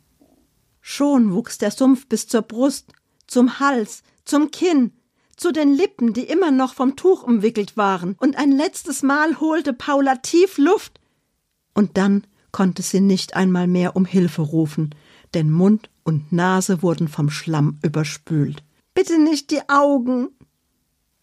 Schon 0.81 1.33
wuchs 1.33 1.57
der 1.57 1.71
Sumpf 1.71 2.07
bis 2.07 2.27
zur 2.27 2.41
Brust, 2.41 2.91
zum 3.27 3.59
Hals, 3.59 4.03
zum 4.25 4.51
Kinn, 4.51 4.91
zu 5.37 5.51
den 5.51 5.73
Lippen, 5.73 6.13
die 6.13 6.23
immer 6.23 6.51
noch 6.51 6.73
vom 6.73 6.95
Tuch 6.95 7.23
umwickelt 7.23 7.77
waren, 7.77 8.15
und 8.19 8.35
ein 8.35 8.51
letztes 8.51 9.03
Mal 9.03 9.39
holte 9.39 9.73
Paula 9.73 10.15
tief 10.17 10.57
Luft. 10.57 10.99
Und 11.73 11.97
dann 11.97 12.25
konnte 12.51 12.81
sie 12.81 13.01
nicht 13.01 13.35
einmal 13.35 13.67
mehr 13.67 13.95
um 13.95 14.05
Hilfe 14.05 14.41
rufen, 14.41 14.95
denn 15.33 15.51
Mund 15.51 15.89
und 16.03 16.31
Nase 16.31 16.81
wurden 16.81 17.07
vom 17.07 17.29
Schlamm 17.29 17.79
überspült. 17.83 18.63
Bitte 18.93 19.21
nicht 19.21 19.51
die 19.51 19.67
Augen. 19.67 20.29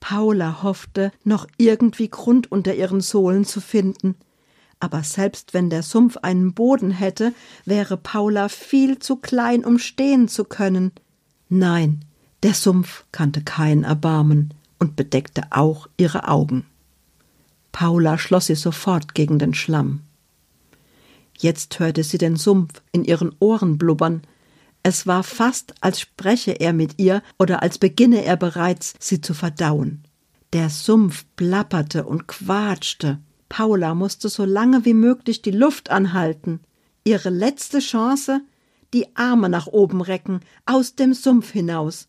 Paula 0.02 0.64
hoffte, 0.64 1.12
noch 1.22 1.46
irgendwie 1.58 2.08
Grund 2.08 2.50
unter 2.50 2.74
ihren 2.74 3.00
Sohlen 3.00 3.44
zu 3.44 3.60
finden. 3.60 4.16
Aber 4.80 5.04
selbst 5.04 5.54
wenn 5.54 5.70
der 5.70 5.84
Sumpf 5.84 6.16
einen 6.16 6.54
Boden 6.54 6.90
hätte, 6.90 7.32
wäre 7.64 7.96
Paula 7.96 8.48
viel 8.48 8.98
zu 8.98 9.14
klein, 9.14 9.64
um 9.64 9.78
stehen 9.78 10.26
zu 10.26 10.44
können. 10.44 10.90
Nein, 11.48 12.04
der 12.42 12.52
Sumpf 12.52 13.04
kannte 13.12 13.42
kein 13.42 13.84
Erbarmen 13.84 14.52
und 14.80 14.96
bedeckte 14.96 15.44
auch 15.50 15.86
ihre 15.96 16.26
Augen. 16.26 16.66
Paula 17.70 18.18
schloss 18.18 18.46
sie 18.46 18.56
sofort 18.56 19.14
gegen 19.14 19.38
den 19.38 19.54
Schlamm. 19.54 20.00
Jetzt 21.38 21.78
hörte 21.78 22.02
sie 22.02 22.18
den 22.18 22.34
Sumpf 22.34 22.82
in 22.90 23.04
ihren 23.04 23.32
Ohren 23.38 23.78
blubbern. 23.78 24.22
Es 24.82 25.06
war 25.06 25.22
fast, 25.22 25.74
als 25.80 26.00
spreche 26.00 26.52
er 26.52 26.72
mit 26.72 26.98
ihr 26.98 27.22
oder 27.38 27.62
als 27.62 27.78
beginne 27.78 28.24
er 28.24 28.36
bereits, 28.36 28.94
sie 28.98 29.20
zu 29.20 29.34
verdauen. 29.34 30.02
Der 30.52 30.70
Sumpf 30.70 31.24
plapperte 31.36 32.04
und 32.04 32.26
quatschte. 32.26 33.20
Paula 33.48 33.94
musste 33.94 34.28
so 34.28 34.44
lange 34.44 34.84
wie 34.84 34.94
möglich 34.94 35.42
die 35.42 35.50
Luft 35.50 35.90
anhalten. 35.90 36.60
Ihre 37.04 37.30
letzte 37.30 37.78
Chance, 37.78 38.40
die 38.92 39.16
Arme 39.16 39.48
nach 39.48 39.66
oben 39.66 40.00
recken, 40.00 40.40
aus 40.66 40.94
dem 40.94 41.14
Sumpf 41.14 41.52
hinaus. 41.52 42.08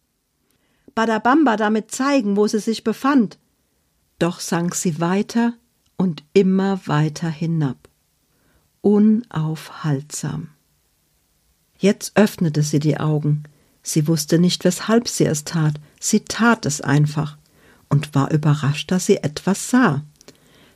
Badabamba 0.96 1.58
damit 1.58 1.92
zeigen, 1.92 2.38
wo 2.38 2.48
sie 2.48 2.60
sich 2.60 2.84
befand. 2.84 3.40
Doch 4.20 4.40
sank 4.40 4.76
sie 4.76 5.00
weiter 5.00 5.54
und 5.98 6.24
immer 6.34 6.80
weiter 6.86 7.30
hinab, 7.30 7.90
unaufhaltsam. 8.82 10.53
Jetzt 11.84 12.13
öffnete 12.15 12.63
sie 12.63 12.80
die 12.80 12.98
Augen. 12.98 13.43
Sie 13.82 14.08
wusste 14.08 14.39
nicht, 14.39 14.63
weshalb 14.63 15.10
sie 15.10 15.26
es 15.26 15.43
tat. 15.43 15.74
Sie 16.00 16.22
tat 16.22 16.65
es 16.65 16.80
einfach 16.80 17.38
und 17.89 18.15
war 18.15 18.32
überrascht, 18.32 18.89
dass 18.89 19.06
sie 19.06 19.17
etwas 19.17 19.69
sah. 19.69 20.02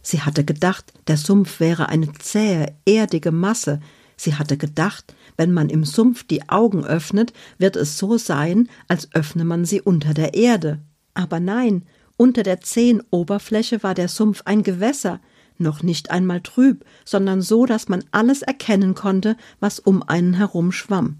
Sie 0.01 0.19
hatte 0.19 0.43
gedacht, 0.43 0.91
der 1.07 1.15
Sumpf 1.15 1.61
wäre 1.61 1.87
eine 1.87 2.11
zähe, 2.11 2.75
erdige 2.85 3.31
Masse. 3.31 3.79
Sie 4.17 4.35
hatte 4.35 4.57
gedacht, 4.57 5.15
wenn 5.37 5.53
man 5.53 5.69
im 5.69 5.85
Sumpf 5.85 6.25
die 6.27 6.49
Augen 6.49 6.83
öffnet, 6.83 7.31
wird 7.57 7.77
es 7.77 7.97
so 7.97 8.17
sein, 8.17 8.67
als 8.89 9.07
öffne 9.13 9.45
man 9.45 9.63
sie 9.63 9.79
unter 9.79 10.13
der 10.13 10.33
Erde. 10.33 10.79
Aber 11.13 11.39
nein, 11.39 11.83
unter 12.17 12.43
der 12.43 12.59
zähen 12.59 13.01
Oberfläche 13.11 13.81
war 13.81 13.93
der 13.93 14.09
Sumpf 14.09 14.41
ein 14.43 14.61
Gewässer, 14.61 15.21
noch 15.59 15.83
nicht 15.83 16.11
einmal 16.11 16.41
trüb, 16.41 16.85
sondern 17.05 17.41
so, 17.41 17.65
dass 17.65 17.87
man 17.89 18.03
alles 18.11 18.41
erkennen 18.41 18.95
konnte, 18.95 19.37
was 19.59 19.79
um 19.79 20.03
einen 20.03 20.33
herum 20.33 20.71
schwamm. 20.71 21.19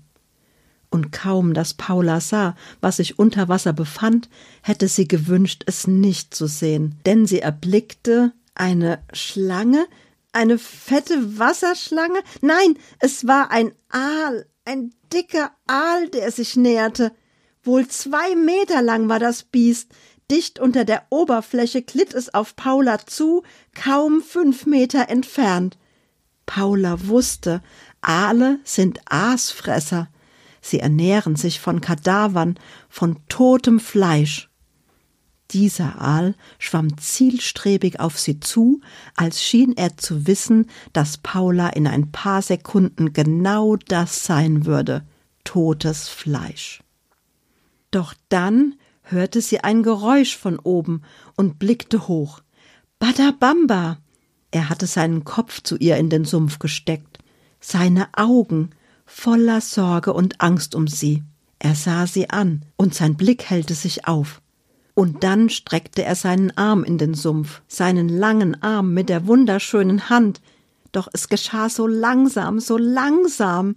Und 0.89 1.11
kaum, 1.11 1.53
dass 1.53 1.73
Paula 1.73 2.21
sah, 2.21 2.55
was 2.79 2.97
sich 2.97 3.19
unter 3.19 3.49
Wasser 3.49 3.73
befand, 3.73 4.29
hätte 4.61 4.87
sie 4.87 5.07
gewünscht, 5.07 5.63
es 5.65 5.85
nicht 5.85 6.33
zu 6.33 6.47
sehen, 6.47 6.95
denn 7.05 7.25
sie 7.25 7.41
erblickte 7.41 8.31
eine 8.55 8.99
Schlange, 9.11 9.85
eine 10.31 10.57
fette 10.57 11.39
Wasserschlange? 11.39 12.19
Nein, 12.41 12.77
es 12.99 13.27
war 13.27 13.51
ein 13.51 13.73
Aal, 13.89 14.45
ein 14.65 14.91
dicker 15.11 15.51
Aal, 15.67 16.09
der 16.09 16.31
sich 16.31 16.55
näherte. 16.55 17.11
Wohl 17.63 17.87
zwei 17.87 18.35
Meter 18.35 18.81
lang 18.81 19.09
war 19.09 19.19
das 19.19 19.43
Biest. 19.43 19.91
Dicht 20.29 20.59
unter 20.59 20.83
der 20.83 21.03
Oberfläche 21.09 21.81
glitt 21.81 22.13
es 22.13 22.33
auf 22.33 22.55
Paula 22.55 23.05
zu, 23.05 23.43
kaum 23.73 24.21
fünf 24.21 24.65
Meter 24.65 25.09
entfernt. 25.09 25.77
Paula 26.45 27.07
wusste, 27.07 27.61
Aale 28.01 28.59
sind 28.63 28.99
Aasfresser. 29.05 30.09
Sie 30.61 30.79
ernähren 30.79 31.35
sich 31.35 31.59
von 31.59 31.79
Kadavern, 31.79 32.59
von 32.89 33.19
totem 33.29 33.79
Fleisch. 33.79 34.49
Dieser 35.51 36.01
Aal 36.01 36.35
schwamm 36.59 36.97
zielstrebig 36.97 38.01
auf 38.01 38.19
sie 38.19 38.41
zu, 38.41 38.81
als 39.15 39.41
schien 39.41 39.77
er 39.77 39.95
zu 39.95 40.27
wissen, 40.27 40.69
dass 40.91 41.19
Paula 41.19 41.69
in 41.69 41.87
ein 41.87 42.11
paar 42.11 42.41
Sekunden 42.41 43.13
genau 43.13 43.77
das 43.77 44.25
sein 44.25 44.65
würde 44.65 45.05
totes 45.45 46.09
Fleisch. 46.09 46.83
Doch 47.91 48.13
dann 48.27 48.75
hörte 49.11 49.41
sie 49.41 49.61
ein 49.63 49.83
Geräusch 49.83 50.37
von 50.37 50.59
oben 50.59 51.01
und 51.35 51.59
blickte 51.59 52.07
hoch. 52.07 52.41
Badabamba! 52.99 53.97
Er 54.51 54.69
hatte 54.69 54.87
seinen 54.87 55.23
Kopf 55.23 55.61
zu 55.61 55.77
ihr 55.77 55.97
in 55.97 56.09
den 56.09 56.25
Sumpf 56.25 56.59
gesteckt, 56.59 57.19
seine 57.59 58.07
Augen 58.13 58.69
voller 59.05 59.61
Sorge 59.61 60.13
und 60.13 60.41
Angst 60.41 60.75
um 60.75 60.87
sie. 60.87 61.23
Er 61.59 61.75
sah 61.75 62.07
sie 62.07 62.29
an, 62.29 62.63
und 62.75 62.93
sein 62.93 63.15
Blick 63.15 63.45
hellte 63.45 63.73
sich 63.73 64.07
auf. 64.07 64.41
Und 64.93 65.23
dann 65.23 65.49
streckte 65.49 66.03
er 66.03 66.15
seinen 66.15 66.55
Arm 66.57 66.83
in 66.83 66.97
den 66.97 67.13
Sumpf, 67.13 67.61
seinen 67.67 68.09
langen 68.09 68.61
Arm 68.63 68.93
mit 68.93 69.09
der 69.09 69.27
wunderschönen 69.27 70.09
Hand, 70.09 70.41
doch 70.91 71.07
es 71.13 71.29
geschah 71.29 71.69
so 71.69 71.85
langsam, 71.87 72.59
so 72.59 72.77
langsam. 72.77 73.75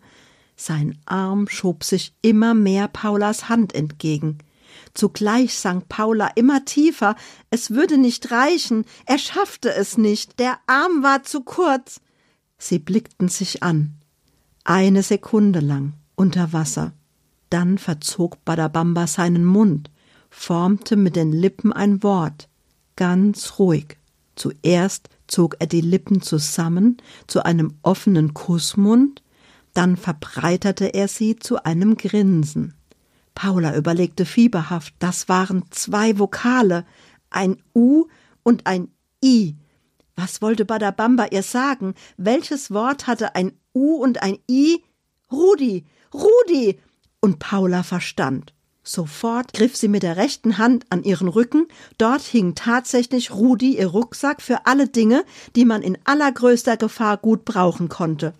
Sein 0.56 0.98
Arm 1.04 1.48
schob 1.48 1.84
sich 1.84 2.14
immer 2.22 2.54
mehr 2.54 2.88
Paulas 2.88 3.48
Hand 3.48 3.74
entgegen. 3.74 4.38
Zugleich 4.94 5.54
sank 5.54 5.88
Paula 5.88 6.28
immer 6.34 6.64
tiefer, 6.64 7.16
es 7.50 7.70
würde 7.70 7.96
nicht 7.96 8.30
reichen, 8.30 8.84
er 9.06 9.18
schaffte 9.18 9.72
es 9.72 9.96
nicht, 9.96 10.38
der 10.38 10.58
Arm 10.66 11.02
war 11.02 11.22
zu 11.22 11.42
kurz. 11.42 12.00
Sie 12.58 12.78
blickten 12.78 13.28
sich 13.28 13.62
an. 13.62 13.94
Eine 14.64 15.02
Sekunde 15.02 15.60
lang 15.60 15.94
unter 16.16 16.52
Wasser. 16.52 16.92
Dann 17.48 17.78
verzog 17.78 18.44
Badabamba 18.44 19.06
seinen 19.06 19.44
Mund, 19.44 19.90
formte 20.28 20.96
mit 20.96 21.16
den 21.16 21.32
Lippen 21.32 21.72
ein 21.72 22.02
Wort, 22.02 22.48
ganz 22.96 23.58
ruhig. 23.58 23.96
Zuerst 24.36 25.08
zog 25.26 25.56
er 25.58 25.66
die 25.66 25.80
Lippen 25.80 26.22
zusammen 26.22 26.98
zu 27.26 27.44
einem 27.44 27.74
offenen 27.82 28.34
Kussmund, 28.34 29.22
dann 29.74 29.96
verbreiterte 29.96 30.86
er 30.86 31.08
sie 31.08 31.36
zu 31.36 31.64
einem 31.64 31.96
Grinsen. 31.96 32.74
Paula 33.34 33.76
überlegte 33.76 34.24
fieberhaft, 34.24 34.94
das 34.98 35.28
waren 35.28 35.64
zwei 35.70 36.18
Vokale, 36.18 36.84
ein 37.30 37.62
U 37.74 38.06
und 38.42 38.66
ein 38.66 38.88
I. 39.24 39.56
Was 40.16 40.42
wollte 40.42 40.64
Badabamba 40.64 41.26
ihr 41.30 41.42
sagen? 41.42 41.94
Welches 42.16 42.70
Wort 42.70 43.06
hatte 43.06 43.34
ein 43.34 43.52
U 43.74 43.94
und 43.94 44.22
ein 44.22 44.38
I? 44.50 44.82
Rudi, 45.32 45.84
Rudi! 46.12 46.78
Und 47.20 47.38
Paula 47.38 47.82
verstand. 47.82 48.52
Sofort 48.82 49.52
griff 49.52 49.76
sie 49.76 49.88
mit 49.88 50.02
der 50.02 50.16
rechten 50.16 50.58
Hand 50.58 50.86
an 50.90 51.04
ihren 51.04 51.28
Rücken. 51.28 51.68
Dort 51.98 52.22
hing 52.22 52.54
tatsächlich 52.54 53.30
Rudi 53.30 53.78
ihr 53.78 53.88
Rucksack 53.88 54.40
für 54.42 54.66
alle 54.66 54.88
Dinge, 54.88 55.24
die 55.54 55.64
man 55.64 55.82
in 55.82 55.98
allergrößter 56.04 56.76
Gefahr 56.76 57.18
gut 57.18 57.44
brauchen 57.44 57.88
konnte. 57.88 58.32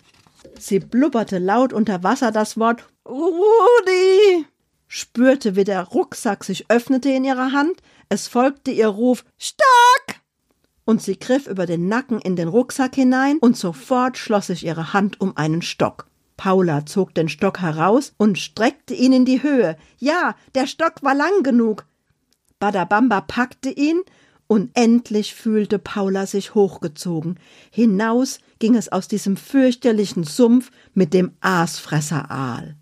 Sie 0.59 0.81
blubberte 0.81 1.39
laut 1.39 1.73
unter 1.73 2.03
Wasser 2.03 2.33
das 2.33 2.59
Wort 2.59 2.89
Rudi, 3.07 4.47
spürte, 4.93 5.55
wie 5.55 5.63
der 5.63 5.85
Rucksack 5.85 6.43
sich 6.43 6.69
öffnete 6.69 7.11
in 7.11 7.25
ihrer 7.25 7.53
Hand. 7.53 7.81
Es 8.09 8.27
folgte 8.27 8.73
ihr 8.73 8.89
Ruf 8.89 9.25
Stock! 9.39 10.17
Und 10.85 11.01
sie 11.01 11.17
griff 11.17 11.47
über 11.47 11.65
den 11.65 11.87
Nacken 11.87 12.19
in 12.19 12.35
den 12.35 12.49
Rucksack 12.49 12.97
hinein 12.97 13.39
und 13.39 13.57
sofort 13.57 14.19
schloss 14.19 14.49
sich 14.49 14.67
ihre 14.67 14.93
Hand 14.93 15.21
um 15.21 15.37
einen 15.37 15.63
Stock. 15.63 16.09
Paula 16.37 16.85
zog 16.87 17.15
den 17.15 17.29
Stock 17.29 17.61
heraus 17.61 18.15
und 18.17 18.37
streckte 18.39 18.93
ihn 18.93 19.13
in 19.13 19.25
die 19.25 19.45
Höhe. 19.45 19.77
Ja, 19.99 20.35
der 20.57 20.67
Stock 20.67 21.03
war 21.03 21.15
lang 21.15 21.45
genug. 21.45 21.87
Badabamba 22.59 23.21
packte 23.21 23.71
ihn, 23.71 24.01
und 24.49 24.73
endlich 24.75 25.37
fühlte 25.37 25.79
Paula 25.79 26.27
sich 26.27 26.57
hochgezogen. 26.57 27.39
Hinaus 27.71 28.41
ging 28.59 28.75
es 28.75 28.91
aus 28.91 29.07
diesem 29.07 29.37
fürchterlichen 29.37 30.25
Sumpf 30.25 30.73
mit 30.93 31.15
dem 31.15 31.37
Aasfresseraal. 31.41 32.75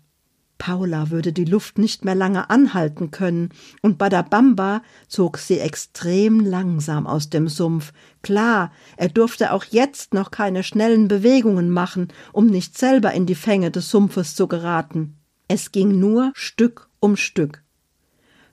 Paula 0.59 1.09
würde 1.09 1.33
die 1.33 1.45
Luft 1.45 1.79
nicht 1.79 2.05
mehr 2.05 2.13
lange 2.13 2.51
anhalten 2.51 3.09
können, 3.09 3.49
und 3.81 3.97
Badabamba 3.97 4.83
zog 5.07 5.39
sie 5.39 5.57
extrem 5.57 6.41
langsam 6.41 7.07
aus 7.07 7.31
dem 7.31 7.47
Sumpf. 7.47 7.91
Klar, 8.21 8.71
er 8.97 9.09
durfte 9.09 9.53
auch 9.53 9.63
jetzt 9.63 10.13
noch 10.13 10.29
keine 10.29 10.61
schnellen 10.61 11.07
Bewegungen 11.07 11.71
machen, 11.71 12.09
um 12.33 12.45
nicht 12.45 12.77
selber 12.77 13.13
in 13.13 13.25
die 13.25 13.35
Fänge 13.35 13.71
des 13.71 13.89
Sumpfes 13.89 14.35
zu 14.35 14.47
geraten. 14.47 15.15
Es 15.47 15.71
ging 15.71 15.99
nur 15.99 16.31
Stück 16.35 16.89
um 16.99 17.15
Stück. 17.15 17.63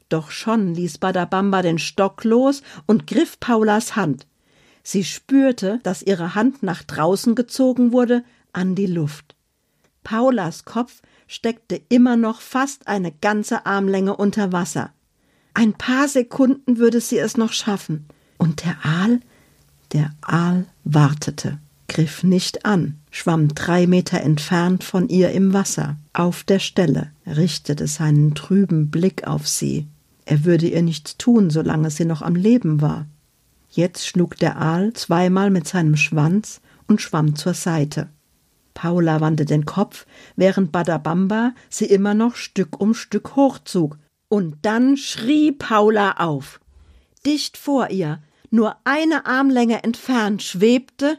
Doch 0.08 0.30
schon 0.30 0.74
ließ 0.74 0.98
Badabamba 0.98 1.62
den 1.62 1.78
Stock 1.78 2.22
los 2.24 2.62
und 2.86 3.06
griff 3.06 3.40
Paulas 3.40 3.96
Hand. 3.96 4.26
Sie 4.84 5.02
spürte, 5.02 5.80
dass 5.82 6.02
ihre 6.02 6.36
Hand 6.36 6.62
nach 6.62 6.84
draußen 6.84 7.34
gezogen 7.34 7.92
wurde, 7.92 8.22
an 8.52 8.76
die 8.76 8.86
Luft. 8.86 9.34
Paulas 10.04 10.64
Kopf 10.64 11.02
steckte 11.26 11.80
immer 11.88 12.16
noch 12.16 12.40
fast 12.40 12.88
eine 12.88 13.12
ganze 13.12 13.66
Armlänge 13.66 14.16
unter 14.16 14.52
Wasser. 14.52 14.90
Ein 15.54 15.72
paar 15.72 16.08
Sekunden 16.08 16.78
würde 16.78 17.00
sie 17.00 17.18
es 17.18 17.36
noch 17.36 17.52
schaffen. 17.52 18.06
Und 18.38 18.64
der 18.64 18.76
Aal? 18.84 19.20
Der 19.92 20.12
Aal 20.20 20.66
wartete, 20.84 21.58
griff 21.88 22.22
nicht 22.22 22.66
an, 22.66 22.98
schwamm 23.10 23.48
drei 23.48 23.86
Meter 23.86 24.20
entfernt 24.20 24.84
von 24.84 25.08
ihr 25.08 25.30
im 25.30 25.52
Wasser, 25.52 25.96
auf 26.12 26.44
der 26.44 26.58
Stelle, 26.58 27.10
richtete 27.26 27.86
seinen 27.86 28.34
trüben 28.34 28.90
Blick 28.90 29.26
auf 29.26 29.48
sie. 29.48 29.86
Er 30.26 30.44
würde 30.44 30.68
ihr 30.68 30.82
nichts 30.82 31.16
tun, 31.16 31.50
solange 31.50 31.90
sie 31.90 32.04
noch 32.04 32.20
am 32.20 32.34
Leben 32.34 32.80
war. 32.80 33.06
Jetzt 33.70 34.06
schlug 34.06 34.36
der 34.36 34.58
Aal 34.58 34.92
zweimal 34.92 35.50
mit 35.50 35.68
seinem 35.68 35.96
Schwanz 35.96 36.60
und 36.88 37.00
schwamm 37.00 37.36
zur 37.36 37.54
Seite. 37.54 38.08
Paula 38.76 39.22
wandte 39.22 39.46
den 39.46 39.64
Kopf, 39.64 40.06
während 40.36 40.70
Badabamba 40.70 41.54
sie 41.70 41.86
immer 41.86 42.12
noch 42.12 42.36
Stück 42.36 42.78
um 42.78 42.92
Stück 42.94 43.34
hochzog. 43.34 43.98
Und 44.28 44.58
dann 44.62 44.98
schrie 44.98 45.50
Paula 45.50 46.18
auf. 46.18 46.60
Dicht 47.24 47.56
vor 47.56 47.88
ihr, 47.88 48.22
nur 48.50 48.76
eine 48.84 49.24
Armlänge 49.24 49.82
entfernt, 49.82 50.42
schwebte 50.42 51.18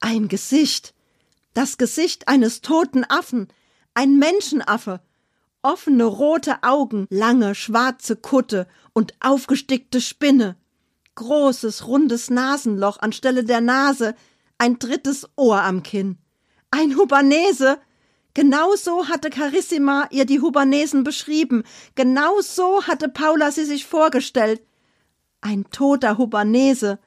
ein 0.00 0.28
Gesicht. 0.28 0.94
Das 1.54 1.78
Gesicht 1.78 2.28
eines 2.28 2.60
toten 2.60 3.04
Affen, 3.08 3.48
ein 3.94 4.18
Menschenaffe. 4.18 5.00
Offene 5.62 6.04
rote 6.04 6.62
Augen, 6.62 7.06
lange 7.08 7.54
schwarze 7.54 8.16
Kutte 8.16 8.66
und 8.92 9.14
aufgestickte 9.20 10.02
Spinne. 10.02 10.56
Großes 11.14 11.86
rundes 11.86 12.28
Nasenloch 12.28 12.98
anstelle 12.98 13.44
der 13.44 13.62
Nase, 13.62 14.14
ein 14.58 14.78
drittes 14.78 15.26
Ohr 15.36 15.62
am 15.62 15.82
Kinn. 15.82 16.18
Ein 16.76 16.96
Hubanese! 16.96 17.78
Genau 18.34 18.74
so 18.74 19.06
hatte 19.06 19.30
Carissima 19.30 20.08
ihr 20.10 20.24
die 20.24 20.40
Hubanesen 20.40 21.04
beschrieben. 21.04 21.62
Genau 21.94 22.40
so 22.40 22.82
hatte 22.88 23.08
Paula 23.08 23.52
sie 23.52 23.64
sich 23.64 23.86
vorgestellt. 23.86 24.60
Ein 25.40 25.70
toter 25.70 26.18
Hubanese. 26.18 26.98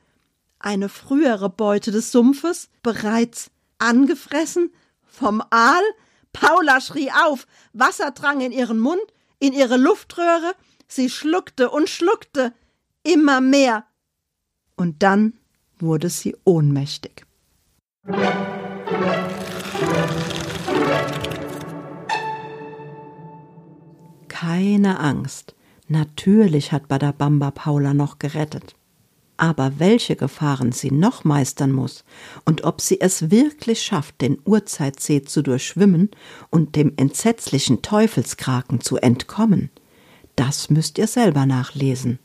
Eine 0.58 0.88
frühere 0.88 1.50
Beute 1.50 1.92
des 1.92 2.14
Sumpfes, 2.14 2.70
bereits 2.82 3.52
angefressen 3.78 4.72
vom 5.04 5.44
Aal. 5.50 5.84
Paula 6.32 6.80
schrie 6.80 7.12
auf. 7.12 7.46
Wasser 7.74 8.12
drang 8.12 8.40
in 8.40 8.54
ihren 8.54 8.80
Mund, 8.80 9.04
in 9.40 9.52
ihre 9.52 9.76
Luftröhre. 9.76 10.54
Sie 10.88 11.10
schluckte 11.10 11.72
und 11.72 11.90
schluckte. 11.90 12.54
Immer 13.04 13.42
mehr. 13.42 13.84
Und 14.78 15.04
dann 15.04 15.34
wurde 15.78 16.10
sie 16.10 16.38
ohnmächtig. 16.46 17.26
Keine 24.28 25.00
Angst. 25.00 25.56
Natürlich 25.88 26.72
hat 26.72 26.88
Badabamba 26.88 27.52
Paula 27.52 27.94
noch 27.94 28.20
gerettet. 28.20 28.76
Aber 29.38 29.74
welche 29.78 30.16
Gefahren 30.16 30.72
sie 30.72 30.90
noch 30.92 31.24
meistern 31.24 31.72
muss 31.72 32.06
und 32.44 32.64
ob 32.64 32.82
sie 32.82 33.00
es 33.02 33.30
wirklich 33.30 33.84
schafft, 33.84 34.22
den 34.22 34.40
Urzeitsee 34.46 35.22
zu 35.22 35.44
durchschwimmen 35.44 36.10
und 36.50 36.76
dem 36.76 36.94
entsetzlichen 36.98 37.84
Teufelskraken 37.84 38.82
zu 38.82 38.98
entkommen, 38.98 39.70
das 40.36 40.72
müsst 40.72 40.98
ihr 40.98 41.08
selber 41.08 41.46
nachlesen. 41.46 42.18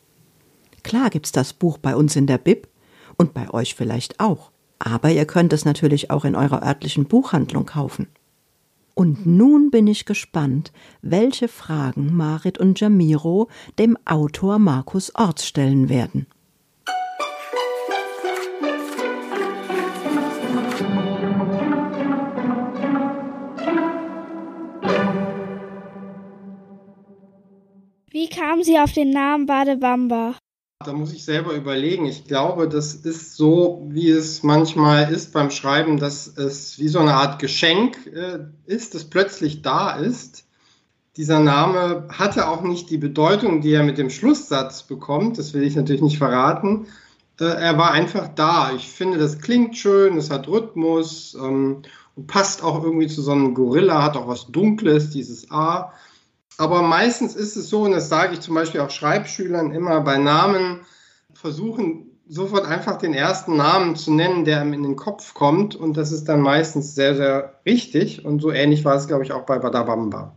Klar 0.83 1.11
gibt's 1.11 1.33
das 1.33 1.53
Buch 1.53 1.77
bei 1.77 1.97
uns 1.97 2.17
in 2.17 2.27
der 2.27 2.39
Bib 2.39 2.69
und 3.19 3.35
bei 3.35 3.51
euch 3.51 3.75
vielleicht 3.75 4.21
auch. 4.21 4.52
Aber 4.85 5.13
ihr 5.13 5.27
könnt 5.27 5.53
es 5.53 5.65
natürlich 5.65 6.11
auch 6.11 6.25
in 6.25 6.35
eurer 6.35 6.67
örtlichen 6.67 7.05
Buchhandlung 7.05 7.67
kaufen. 7.67 8.09
Und 8.95 9.25
nun 9.27 9.71
bin 9.71 9.87
ich 9.87 10.07
gespannt, 10.07 10.73
welche 11.03 11.47
Fragen 11.47 12.15
Marit 12.17 12.59
und 12.59 12.81
Jamiro 12.81 13.49
dem 13.79 13.97
Autor 14.05 14.59
Markus 14.59 15.15
Orts 15.15 15.47
stellen 15.47 15.89
werden. 15.89 16.27
Wie 28.11 28.29
kam 28.29 28.65
sie 28.65 28.81
auf 28.81 28.93
den 28.93 29.11
Namen 29.11 29.47
Badebamba? 29.47 30.35
Da 30.85 30.93
muss 30.93 31.13
ich 31.13 31.25
selber 31.25 31.55
überlegen. 31.55 32.07
Ich 32.07 32.25
glaube, 32.25 32.69
das 32.69 32.95
ist 32.95 33.37
so, 33.37 33.87
wie 33.89 34.11
es 34.11 34.43
manchmal 34.43 35.13
ist 35.13 35.33
beim 35.33 35.51
Schreiben, 35.51 35.99
dass 35.99 36.27
es 36.27 36.79
wie 36.79 36.89
so 36.89 36.99
eine 36.99 37.15
Art 37.15 37.39
Geschenk 37.39 37.97
äh, 38.07 38.41
ist, 38.67 38.95
das 38.95 39.05
plötzlich 39.05 39.63
da 39.63 39.97
ist. 39.97 40.45
Dieser 41.17 41.41
Name 41.41 42.09
hatte 42.11 42.49
auch 42.49 42.63
nicht 42.63 42.91
die 42.91 42.99
Bedeutung, 42.99 43.61
die 43.61 43.73
er 43.73 43.83
mit 43.83 43.99
dem 43.99 44.11
Schlusssatz 44.11 44.83
bekommt. 44.83 45.39
Das 45.39 45.53
will 45.53 45.63
ich 45.63 45.77
natürlich 45.77 46.03
nicht 46.03 46.19
verraten. 46.19 46.87
Äh, 47.39 47.45
er 47.45 47.79
war 47.79 47.93
einfach 47.93 48.29
da. 48.29 48.73
Ich 48.75 48.89
finde, 48.89 49.19
das 49.19 49.39
klingt 49.39 49.77
schön, 49.77 50.17
es 50.17 50.31
hat 50.31 50.49
Rhythmus 50.49 51.37
ähm, 51.41 51.83
und 52.17 52.27
passt 52.27 52.63
auch 52.63 52.83
irgendwie 52.83 53.09
zu 53.09 53.23
so 53.23 53.33
einem 53.33 53.55
Gorilla, 53.55 54.03
hat 54.03 54.17
auch 54.17 54.29
was 54.29 54.47
Dunkles, 54.47 55.11
dieses 55.11 55.51
A. 55.51 55.93
Aber 56.59 56.83
meistens 56.83 57.35
ist 57.35 57.57
es 57.57 57.69
so, 57.69 57.83
und 57.83 57.93
das 57.93 58.09
sage 58.09 58.35
ich 58.35 58.41
zum 58.41 58.55
Beispiel 58.55 58.81
auch 58.81 58.91
Schreibschülern 58.91 59.73
immer 59.73 60.01
bei 60.01 60.19
Namen, 60.19 60.81
versuchen 61.35 62.13
sofort 62.29 62.67
einfach 62.67 62.97
den 62.97 63.15
ersten 63.15 63.57
Namen 63.57 63.97
zu 63.97 64.13
nennen, 64.13 64.45
der 64.45 64.61
einem 64.61 64.73
in 64.73 64.83
den 64.83 64.97
Kopf 64.97 65.35
kommt. 65.35 65.75
Und 65.75 65.97
das 65.97 66.13
ist 66.13 66.25
dann 66.25 66.41
meistens 66.41 66.95
sehr, 66.95 67.17
sehr 67.17 67.61
richtig. 67.67 68.25
Und 68.25 68.41
so 68.41 68.51
ähnlich 68.51 68.85
war 68.85 68.97
es, 68.97 69.07
glaube 69.07 69.25
ich, 69.25 69.33
auch 69.33 69.45
bei 69.45 69.59
Badabamba. 69.59 70.35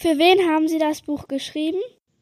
Für 0.00 0.16
wen 0.16 0.48
haben 0.48 0.68
Sie 0.68 0.78
das 0.78 1.02
Buch 1.02 1.26
geschrieben? 1.26 1.78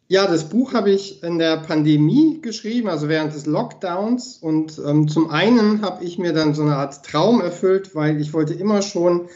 Ja, 0.08 0.26
das 0.26 0.48
Buch 0.48 0.72
habe 0.72 0.90
ich 0.90 1.22
in 1.22 1.38
der 1.38 1.58
Pandemie 1.58 2.40
geschrieben, 2.40 2.88
also 2.88 3.08
während 3.08 3.34
des 3.34 3.46
Lockdowns. 3.46 4.38
Und 4.38 4.80
ähm, 4.84 5.08
zum 5.08 5.30
einen 5.30 5.82
habe 5.82 6.04
ich 6.04 6.18
mir 6.18 6.32
dann 6.32 6.54
so 6.54 6.62
eine 6.62 6.76
Art 6.76 7.04
Traum 7.04 7.40
erfüllt, 7.40 7.94
weil 7.94 8.20
ich 8.20 8.32
wollte 8.32 8.54
immer 8.54 8.82
schon 8.82 9.28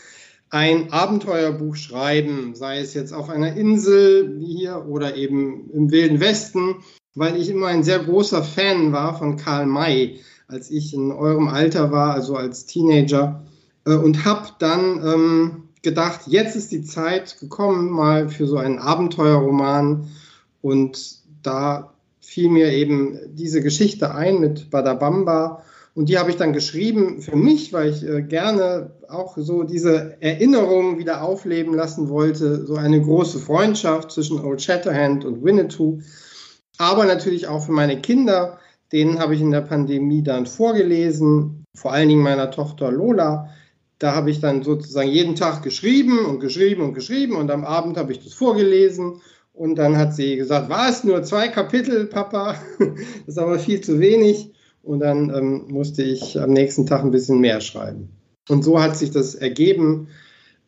ein 0.51 0.93
Abenteuerbuch 0.93 1.77
schreiben, 1.77 2.55
sei 2.55 2.81
es 2.81 2.95
jetzt 2.95 3.13
auf 3.13 3.31
einer 3.31 3.57
Insel 3.57 4.39
wie 4.39 4.59
hier 4.59 4.87
oder 4.87 5.17
eben 5.17 5.71
im 5.71 5.91
Wilden 5.91 6.21
Westen, 6.21 6.77
weil 7.15 7.37
ich 7.37 7.49
immer 7.49 7.69
ein 7.69 7.85
sehr 7.85 8.01
großer 8.01 8.43
Fan 8.43 8.93
war 8.93 9.17
von 9.17 9.37
Karl 9.37 9.67
May, 9.67 10.21
als 10.49 10.71
ich 10.71 10.93
in 10.93 11.13
eurem 11.13 11.49
Alter 11.49 11.93
war, 11.93 12.15
also 12.15 12.35
als 12.35 12.67
Teenager, 12.67 13.45
äh, 13.87 13.95
und 13.95 14.25
habe 14.25 14.49
dann 14.59 15.05
ähm, 15.05 15.69
gedacht, 15.83 16.23
jetzt 16.27 16.57
ist 16.57 16.73
die 16.73 16.83
Zeit 16.83 17.39
gekommen 17.39 17.91
mal 17.91 18.29
für 18.29 18.47
so 18.47 18.57
einen 18.57 18.79
Abenteuerroman. 18.79 20.09
Und 20.63 21.21
da 21.43 21.95
fiel 22.21 22.51
mir 22.51 22.73
eben 22.73 23.19
diese 23.35 23.63
Geschichte 23.63 24.15
ein 24.15 24.41
mit 24.41 24.71
Badabamba 24.71 25.63
und 25.95 26.09
die 26.09 26.19
habe 26.19 26.31
ich 26.31 26.37
dann 26.37 26.53
geschrieben 26.53 27.21
für 27.21 27.37
mich, 27.37 27.73
weil 27.73 27.91
ich 27.91 28.07
äh, 28.07 28.23
gerne 28.23 28.93
auch 29.09 29.37
so 29.37 29.65
diese 29.65 30.17
Erinnerung 30.21 30.99
wieder 30.99 31.23
aufleben 31.23 31.75
lassen 31.75 32.09
wollte, 32.09 32.65
so 32.65 32.77
eine 32.77 33.01
große 33.01 33.39
Freundschaft 33.39 34.13
zwischen 34.13 34.41
Old 34.41 34.63
Shatterhand 34.63 35.25
und 35.25 35.45
Winnetou. 35.45 36.01
Aber 36.79 37.05
natürlich 37.05 37.49
auch 37.49 37.67
für 37.67 37.73
meine 37.73 38.01
Kinder, 38.01 38.59
denen 38.93 39.19
habe 39.19 39.35
ich 39.35 39.41
in 39.41 39.51
der 39.51 39.63
Pandemie 39.63 40.23
dann 40.23 40.47
vorgelesen, 40.47 41.65
vor 41.75 41.93
allen 41.93 42.09
Dingen 42.09 42.23
meiner 42.23 42.51
Tochter 42.51 42.91
Lola. 42.91 43.51
Da 43.99 44.15
habe 44.15 44.31
ich 44.31 44.41
dann 44.41 44.63
sozusagen 44.63 45.11
jeden 45.11 45.35
Tag 45.35 45.63
geschrieben 45.63 46.25
und 46.25 46.41
geschrieben 46.41 46.83
und 46.83 46.95
geschrieben 46.95 47.37
und 47.37 47.51
am 47.51 47.65
Abend 47.65 47.97
habe 47.99 48.13
ich 48.13 48.25
das 48.25 48.33
vorgelesen 48.33 49.21
und 49.53 49.75
dann 49.75 49.99
hat 49.99 50.15
sie 50.15 50.37
gesagt, 50.37 50.71
war 50.71 50.89
es 50.89 51.05
nur 51.05 51.23
zwei 51.23 51.49
Kapitel, 51.49 52.07
Papa? 52.07 52.55
das 52.79 52.89
ist 53.27 53.39
aber 53.39 53.59
viel 53.59 53.81
zu 53.81 54.01
wenig. 54.01 54.53
Und 54.83 55.01
dann 55.01 55.35
ähm, 55.35 55.65
musste 55.69 56.03
ich 56.03 56.41
am 56.41 56.51
nächsten 56.51 56.87
Tag 56.87 57.03
ein 57.03 57.11
bisschen 57.11 57.41
mehr 57.41 57.61
schreiben. 57.61 58.09
Und 58.49 58.63
so 58.63 58.81
hat 58.81 58.97
sich 58.97 59.11
das 59.11 59.35
ergeben. 59.35 60.09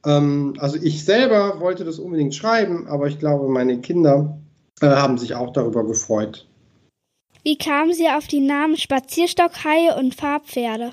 Ähm, 0.04 0.54
also 0.58 0.76
ich 0.80 1.04
selber 1.04 1.60
wollte 1.60 1.84
das 1.84 1.98
unbedingt 1.98 2.34
schreiben, 2.34 2.86
aber 2.88 3.06
ich 3.06 3.18
glaube, 3.18 3.48
meine 3.48 3.80
Kinder 3.80 4.38
äh, 4.80 4.86
haben 4.86 5.18
sich 5.18 5.34
auch 5.34 5.52
darüber 5.52 5.86
gefreut. 5.86 6.46
Wie 7.44 7.56
kamen 7.56 7.92
Sie 7.92 8.08
auf 8.08 8.28
die 8.28 8.40
Namen 8.40 8.76
Spazierstockhaie 8.76 9.96
und 9.98 10.14
Farbpferde? 10.14 10.92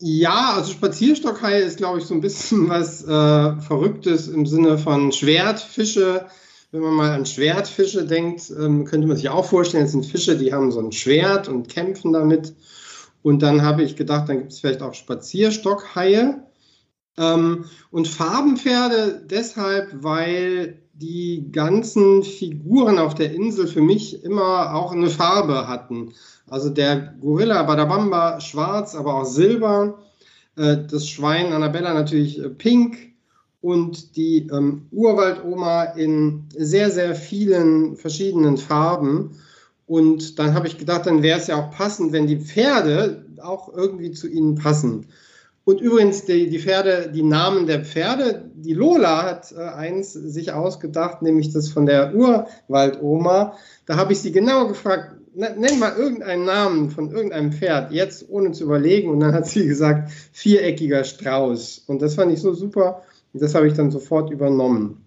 Ja, 0.00 0.54
also 0.56 0.72
Spazierstockhaie 0.72 1.62
ist, 1.62 1.78
glaube 1.78 2.00
ich, 2.00 2.04
so 2.04 2.14
ein 2.14 2.20
bisschen 2.20 2.68
was 2.68 3.02
äh, 3.04 3.60
Verrücktes 3.60 4.28
im 4.28 4.44
Sinne 4.44 4.76
von 4.76 5.12
Schwertfische 5.12 6.26
wenn 6.74 6.82
man 6.82 6.94
mal 6.94 7.12
an 7.12 7.24
Schwertfische 7.24 8.04
denkt, 8.04 8.50
ähm, 8.50 8.84
könnte 8.84 9.06
man 9.06 9.16
sich 9.16 9.28
auch 9.28 9.44
vorstellen, 9.44 9.84
es 9.84 9.92
sind 9.92 10.06
Fische, 10.06 10.36
die 10.36 10.52
haben 10.52 10.72
so 10.72 10.80
ein 10.80 10.90
Schwert 10.90 11.46
und 11.46 11.68
kämpfen 11.68 12.12
damit. 12.12 12.52
Und 13.22 13.42
dann 13.42 13.62
habe 13.62 13.84
ich 13.84 13.94
gedacht, 13.94 14.28
dann 14.28 14.38
gibt 14.38 14.52
es 14.52 14.58
vielleicht 14.58 14.82
auch 14.82 14.92
Spazierstockhaie. 14.92 16.42
Ähm, 17.16 17.66
und 17.92 18.08
Farbenpferde 18.08 19.24
deshalb, 19.24 20.02
weil 20.02 20.82
die 20.94 21.48
ganzen 21.52 22.24
Figuren 22.24 22.98
auf 22.98 23.14
der 23.14 23.32
Insel 23.32 23.68
für 23.68 23.80
mich 23.80 24.24
immer 24.24 24.74
auch 24.74 24.90
eine 24.90 25.10
Farbe 25.10 25.68
hatten. 25.68 26.12
Also 26.50 26.70
der 26.70 27.14
Gorilla 27.20 27.62
Badabamba 27.62 28.40
schwarz, 28.40 28.96
aber 28.96 29.14
auch 29.14 29.26
silber. 29.26 30.00
Äh, 30.56 30.78
das 30.90 31.08
Schwein 31.08 31.52
Annabella 31.52 31.94
natürlich 31.94 32.40
äh, 32.40 32.48
pink 32.48 33.13
und 33.64 34.16
die 34.16 34.46
ähm, 34.52 34.82
Urwaldoma 34.92 35.84
in 35.84 36.44
sehr, 36.54 36.90
sehr 36.90 37.14
vielen 37.14 37.96
verschiedenen 37.96 38.58
Farben. 38.58 39.30
Und 39.86 40.38
dann 40.38 40.52
habe 40.52 40.66
ich 40.66 40.76
gedacht, 40.76 41.06
dann 41.06 41.22
wäre 41.22 41.38
es 41.38 41.46
ja 41.46 41.56
auch 41.56 41.70
passend, 41.70 42.12
wenn 42.12 42.26
die 42.26 42.36
Pferde 42.36 43.24
auch 43.42 43.74
irgendwie 43.74 44.12
zu 44.12 44.28
ihnen 44.28 44.56
passen. 44.56 45.06
Und 45.64 45.80
übrigens, 45.80 46.26
die, 46.26 46.50
die 46.50 46.58
Pferde, 46.58 47.10
die 47.10 47.22
Namen 47.22 47.66
der 47.66 47.86
Pferde, 47.86 48.50
die 48.54 48.74
Lola 48.74 49.22
hat 49.22 49.52
äh, 49.52 49.60
eins 49.62 50.12
sich 50.12 50.52
ausgedacht, 50.52 51.22
nämlich 51.22 51.50
das 51.54 51.70
von 51.70 51.86
der 51.86 52.14
Urwaldoma. 52.14 53.54
Da 53.86 53.96
habe 53.96 54.12
ich 54.12 54.20
sie 54.20 54.32
genau 54.32 54.68
gefragt, 54.68 55.14
nenn 55.34 55.78
mal 55.78 55.96
irgendeinen 55.96 56.44
Namen 56.44 56.90
von 56.90 57.10
irgendeinem 57.10 57.50
Pferd, 57.50 57.92
jetzt 57.92 58.28
ohne 58.28 58.52
zu 58.52 58.64
überlegen. 58.64 59.08
Und 59.08 59.20
dann 59.20 59.32
hat 59.32 59.46
sie 59.46 59.66
gesagt, 59.66 60.10
viereckiger 60.32 61.02
Strauß. 61.02 61.84
Und 61.86 62.02
das 62.02 62.16
fand 62.16 62.30
ich 62.30 62.42
so 62.42 62.52
super. 62.52 63.02
Das 63.34 63.54
habe 63.54 63.66
ich 63.66 63.74
dann 63.74 63.90
sofort 63.90 64.30
übernommen. 64.30 65.04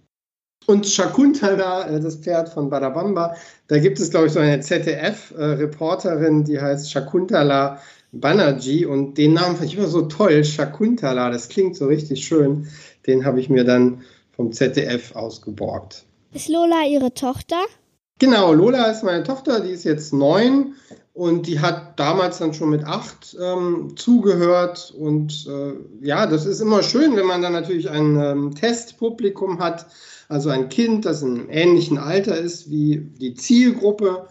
Und 0.65 0.85
Shakuntala, 0.85 1.87
äh, 1.87 1.99
das 1.99 2.17
Pferd 2.17 2.49
von 2.49 2.69
Badabamba, 2.69 3.35
da 3.67 3.79
gibt 3.79 3.99
es, 3.99 4.11
glaube 4.11 4.27
ich, 4.27 4.33
so 4.33 4.39
eine 4.39 4.59
ZDF-Reporterin, 4.59 6.43
die 6.43 6.59
heißt 6.59 6.91
Shakuntala 6.91 7.79
Banerjee 8.11 8.85
und 8.85 9.17
den 9.17 9.33
Namen 9.33 9.55
fand 9.55 9.69
ich 9.69 9.77
immer 9.77 9.87
so 9.87 10.03
toll, 10.03 10.43
Shakuntala, 10.43 11.29
das 11.29 11.49
klingt 11.49 11.75
so 11.75 11.85
richtig 11.87 12.25
schön. 12.25 12.67
Den 13.05 13.25
habe 13.25 13.39
ich 13.39 13.49
mir 13.49 13.63
dann 13.63 14.01
vom 14.35 14.51
ZDF 14.51 15.15
ausgeborgt. 15.15 16.05
Ist 16.33 16.49
Lola 16.49 16.85
Ihre 16.85 17.13
Tochter? 17.13 17.57
Genau, 18.19 18.51
Lola 18.51 18.85
ist 18.85 19.03
meine 19.03 19.23
Tochter, 19.23 19.59
die 19.59 19.71
ist 19.71 19.83
jetzt 19.83 20.11
neun 20.11 20.73
und 21.13 21.45
die 21.45 21.59
hat 21.59 21.99
damals 21.99 22.39
dann 22.39 22.53
schon 22.53 22.71
mit 22.71 22.83
acht 22.83 23.37
ähm, 23.39 23.93
zugehört. 23.95 24.91
Und 24.97 25.47
äh, 25.47 25.73
ja, 26.01 26.25
das 26.25 26.47
ist 26.47 26.59
immer 26.59 26.81
schön, 26.81 27.15
wenn 27.15 27.27
man 27.27 27.43
dann 27.43 27.53
natürlich 27.53 27.89
ein 27.89 28.19
ähm, 28.19 28.55
Testpublikum 28.55 29.59
hat, 29.59 29.85
also 30.29 30.49
ein 30.49 30.69
Kind, 30.69 31.05
das 31.05 31.21
in 31.21 31.35
einem 31.35 31.49
ähnlichen 31.51 31.99
Alter 31.99 32.37
ist 32.37 32.71
wie 32.71 32.97
die 33.19 33.35
Zielgruppe. 33.35 34.27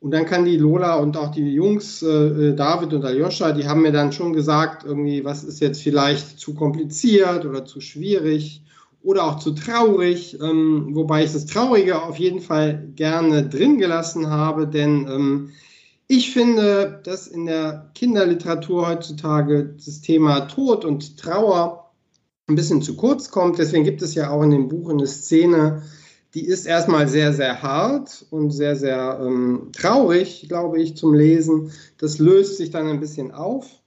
Und 0.00 0.10
dann 0.12 0.26
kann 0.26 0.44
die 0.44 0.58
Lola 0.58 0.96
und 0.96 1.16
auch 1.16 1.30
die 1.30 1.54
Jungs, 1.54 2.02
äh, 2.02 2.54
David 2.54 2.92
und 2.92 3.04
Aljoscha, 3.04 3.52
die 3.52 3.66
haben 3.66 3.82
mir 3.82 3.92
dann 3.92 4.12
schon 4.12 4.34
gesagt, 4.34 4.84
irgendwie, 4.84 5.24
was 5.24 5.44
ist 5.44 5.60
jetzt 5.60 5.82
vielleicht 5.82 6.38
zu 6.38 6.54
kompliziert 6.54 7.46
oder 7.46 7.64
zu 7.64 7.80
schwierig 7.80 8.62
oder 9.02 9.24
auch 9.24 9.38
zu 9.38 9.52
traurig, 9.52 10.38
ähm, 10.40 10.88
wobei 10.94 11.24
ich 11.24 11.32
das 11.32 11.46
Traurige 11.46 12.02
auf 12.02 12.16
jeden 12.16 12.40
Fall 12.40 12.88
gerne 12.94 13.48
drin 13.48 13.78
gelassen 13.78 14.28
habe, 14.28 14.66
denn 14.66 15.06
ähm, 15.08 15.50
ich 16.06 16.32
finde, 16.32 17.00
dass 17.04 17.28
in 17.28 17.46
der 17.46 17.90
Kinderliteratur 17.94 18.88
heutzutage 18.88 19.76
das 19.76 20.00
Thema 20.00 20.40
Tod 20.40 20.84
und 20.84 21.16
Trauer 21.18 21.92
ein 22.48 22.56
bisschen 22.56 22.82
zu 22.82 22.96
kurz 22.96 23.30
kommt. 23.30 23.58
Deswegen 23.58 23.84
gibt 23.84 24.02
es 24.02 24.16
ja 24.16 24.28
auch 24.30 24.42
in 24.42 24.50
dem 24.50 24.66
Buch 24.66 24.90
eine 24.90 25.06
Szene, 25.06 25.82
die 26.34 26.44
ist 26.44 26.66
erstmal 26.66 27.08
sehr, 27.08 27.32
sehr 27.32 27.62
hart 27.62 28.26
und 28.30 28.50
sehr, 28.50 28.76
sehr 28.76 29.20
ähm, 29.22 29.70
traurig, 29.72 30.46
glaube 30.48 30.80
ich, 30.80 30.96
zum 30.96 31.14
Lesen. 31.14 31.72
Das 31.98 32.18
löst 32.18 32.56
sich 32.56 32.70
dann 32.70 32.86
ein 32.86 33.00
bisschen 33.00 33.32
auf. 33.32 33.79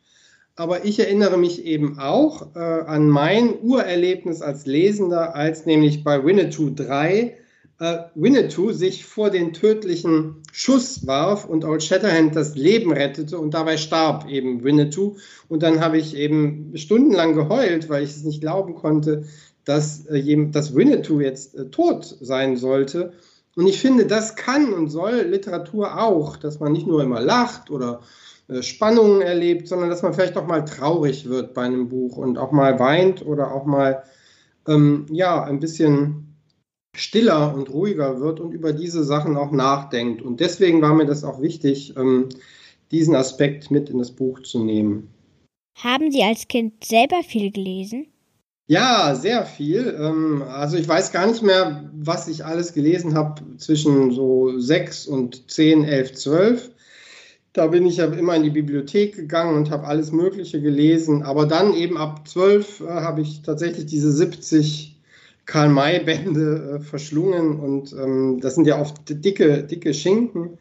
Aber 0.55 0.85
ich 0.85 0.99
erinnere 0.99 1.37
mich 1.37 1.65
eben 1.65 1.97
auch 1.99 2.55
äh, 2.55 2.59
an 2.59 3.09
mein 3.09 3.59
Urerlebnis 3.61 4.41
als 4.41 4.65
Lesender, 4.67 5.35
als 5.35 5.65
nämlich 5.65 6.03
bei 6.03 6.23
Winnetou 6.23 6.69
3 6.69 7.37
äh, 7.79 7.97
Winnetou 8.15 8.71
sich 8.71 9.03
vor 9.03 9.29
den 9.29 9.53
tödlichen 9.53 10.43
Schuss 10.51 11.07
warf 11.07 11.45
und 11.45 11.65
Old 11.65 11.83
Shatterhand 11.83 12.35
das 12.35 12.55
Leben 12.55 12.91
rettete 12.91 13.37
und 13.37 13.53
dabei 13.53 13.77
starb 13.77 14.29
eben 14.29 14.63
Winnetou. 14.63 15.17
Und 15.49 15.63
dann 15.63 15.81
habe 15.81 15.97
ich 15.97 16.15
eben 16.15 16.71
stundenlang 16.75 17.33
geheult, 17.33 17.89
weil 17.89 18.03
ich 18.03 18.11
es 18.11 18.23
nicht 18.23 18.41
glauben 18.41 18.75
konnte, 18.75 19.25
dass, 19.65 20.05
äh, 20.05 20.47
dass 20.51 20.75
Winnetou 20.75 21.19
jetzt 21.19 21.55
äh, 21.55 21.65
tot 21.69 22.15
sein 22.21 22.57
sollte. 22.57 23.13
Und 23.55 23.67
ich 23.67 23.79
finde, 23.79 24.05
das 24.05 24.35
kann 24.35 24.73
und 24.73 24.89
soll 24.89 25.21
Literatur 25.21 25.99
auch, 26.01 26.37
dass 26.37 26.59
man 26.59 26.71
nicht 26.71 26.87
nur 26.87 27.03
immer 27.03 27.21
lacht 27.21 27.69
oder 27.69 28.01
Spannungen 28.61 29.21
erlebt, 29.21 29.67
sondern 29.67 29.89
dass 29.89 30.01
man 30.01 30.13
vielleicht 30.13 30.37
auch 30.37 30.47
mal 30.47 30.65
traurig 30.65 31.27
wird 31.29 31.53
bei 31.53 31.63
einem 31.63 31.89
Buch 31.89 32.17
und 32.17 32.37
auch 32.37 32.51
mal 32.51 32.79
weint 32.79 33.25
oder 33.25 33.53
auch 33.53 33.65
mal 33.65 34.03
ähm, 34.67 35.05
ja 35.09 35.43
ein 35.43 35.59
bisschen 35.59 36.35
stiller 36.95 37.53
und 37.55 37.69
ruhiger 37.69 38.19
wird 38.19 38.39
und 38.39 38.51
über 38.51 38.73
diese 38.73 39.03
Sachen 39.03 39.37
auch 39.37 39.51
nachdenkt. 39.51 40.21
Und 40.21 40.39
deswegen 40.39 40.81
war 40.81 40.93
mir 40.93 41.05
das 41.05 41.23
auch 41.23 41.41
wichtig, 41.41 41.95
ähm, 41.97 42.29
diesen 42.91 43.15
Aspekt 43.15 43.71
mit 43.71 43.89
in 43.89 43.97
das 43.97 44.11
Buch 44.11 44.41
zu 44.41 44.63
nehmen. 44.63 45.09
Haben 45.75 46.11
Sie 46.11 46.21
als 46.21 46.47
Kind 46.47 46.83
selber 46.83 47.23
viel 47.23 47.51
gelesen? 47.51 48.07
Ja, 48.67 49.15
sehr 49.15 49.45
viel. 49.45 49.97
Ähm, 49.99 50.43
also 50.43 50.77
ich 50.77 50.87
weiß 50.87 51.11
gar 51.11 51.27
nicht 51.27 51.41
mehr, 51.41 51.89
was 51.93 52.27
ich 52.27 52.45
alles 52.45 52.73
gelesen 52.73 53.15
habe 53.15 53.41
zwischen 53.57 54.11
so 54.11 54.57
sechs 54.59 55.07
und 55.07 55.49
zehn, 55.51 55.83
elf, 55.83 56.13
zwölf. 56.13 56.71
Da 57.53 57.67
bin 57.67 57.85
ich 57.85 57.97
ja 57.97 58.05
immer 58.05 58.35
in 58.35 58.43
die 58.43 58.49
Bibliothek 58.49 59.15
gegangen 59.15 59.55
und 59.55 59.69
habe 59.69 59.85
alles 59.85 60.11
Mögliche 60.11 60.59
gelesen. 60.59 61.21
Aber 61.23 61.45
dann 61.45 61.73
eben 61.73 61.97
ab 61.97 62.27
zwölf 62.27 62.81
äh, 62.81 62.87
habe 62.87 63.21
ich 63.21 63.43
tatsächlich 63.43 63.85
diese 63.85 64.11
70 64.11 64.99
Karl-May-Bände 65.45 66.79
äh, 66.79 66.83
verschlungen. 66.83 67.59
Und 67.59 67.93
ähm, 67.93 68.39
das 68.41 68.55
sind 68.55 68.65
ja 68.65 68.81
oft 68.81 68.95
dicke, 69.07 69.63
dicke 69.63 69.93
Schinken 69.93 70.57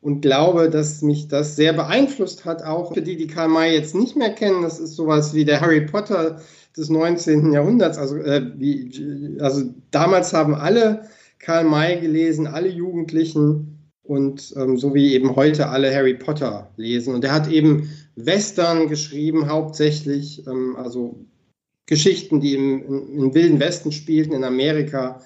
und 0.00 0.20
glaube, 0.20 0.70
dass 0.70 1.02
mich 1.02 1.26
das 1.26 1.56
sehr 1.56 1.72
beeinflusst 1.72 2.44
hat, 2.44 2.62
auch 2.62 2.94
für 2.94 3.02
die, 3.02 3.16
die 3.16 3.26
Karl 3.26 3.48
May 3.48 3.74
jetzt 3.74 3.94
nicht 3.94 4.14
mehr 4.14 4.30
kennen. 4.30 4.62
Das 4.62 4.78
ist 4.78 4.94
sowas 4.94 5.34
wie 5.34 5.44
der 5.44 5.60
Harry 5.60 5.80
Potter 5.80 6.40
des 6.76 6.90
19. 6.90 7.52
Jahrhunderts. 7.52 7.98
Also, 7.98 8.16
äh, 8.18 8.52
wie, 8.56 9.36
also 9.40 9.64
damals 9.90 10.32
haben 10.32 10.54
alle 10.54 11.08
Karl 11.40 11.64
May 11.64 12.00
gelesen, 12.00 12.46
alle 12.46 12.68
Jugendlichen 12.68 13.75
und 14.06 14.54
ähm, 14.56 14.78
so 14.78 14.94
wie 14.94 15.14
eben 15.14 15.36
heute 15.36 15.68
alle 15.68 15.94
Harry 15.94 16.14
Potter 16.14 16.70
lesen. 16.76 17.14
Und 17.14 17.24
er 17.24 17.32
hat 17.32 17.48
eben 17.48 17.90
Western 18.16 18.88
geschrieben, 18.88 19.48
hauptsächlich, 19.48 20.46
ähm, 20.46 20.76
also 20.76 21.26
Geschichten, 21.86 22.40
die 22.40 22.54
im, 22.54 22.86
im, 22.86 23.18
im 23.18 23.34
Wilden 23.34 23.60
Westen 23.60 23.92
spielten, 23.92 24.32
in 24.32 24.44
Amerika. 24.44 25.24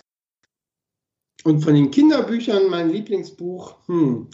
Und 1.45 1.62
von 1.62 1.74
den 1.74 1.91
Kinderbüchern, 1.91 2.68
mein 2.68 2.91
Lieblingsbuch, 2.91 3.76
hm, 3.87 4.26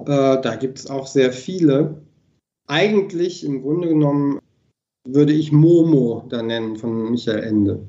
äh, 0.00 0.04
da 0.06 0.56
gibt 0.56 0.78
es 0.78 0.90
auch 0.90 1.06
sehr 1.06 1.32
viele. 1.32 2.02
Eigentlich 2.66 3.44
im 3.44 3.62
Grunde 3.62 3.88
genommen 3.88 4.40
würde 5.06 5.32
ich 5.32 5.52
Momo 5.52 6.24
da 6.28 6.42
nennen 6.42 6.76
von 6.76 7.10
Michael 7.10 7.42
Ende. 7.42 7.86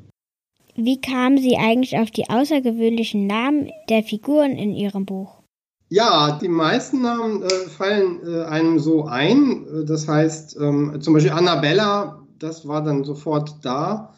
Wie 0.76 1.00
kamen 1.00 1.38
Sie 1.38 1.56
eigentlich 1.56 1.98
auf 1.98 2.12
die 2.12 2.30
außergewöhnlichen 2.30 3.28
Namen 3.28 3.72
der 3.90 4.04
Figuren 4.04 4.52
in 4.52 4.74
Ihrem 4.74 5.06
Buch? 5.06 5.35
Ja, 5.96 6.38
die 6.42 6.50
meisten 6.50 7.04
Namen 7.04 7.42
äh, 7.42 7.48
fallen 7.70 8.20
äh, 8.28 8.44
einem 8.44 8.80
so 8.80 9.06
ein. 9.06 9.66
Äh, 9.66 9.86
das 9.86 10.10
heißt, 10.10 10.58
ähm, 10.60 11.00
zum 11.00 11.14
Beispiel 11.14 11.32
Annabella, 11.32 12.22
das 12.38 12.68
war 12.68 12.84
dann 12.84 13.06
sofort 13.06 13.56
da. 13.62 14.14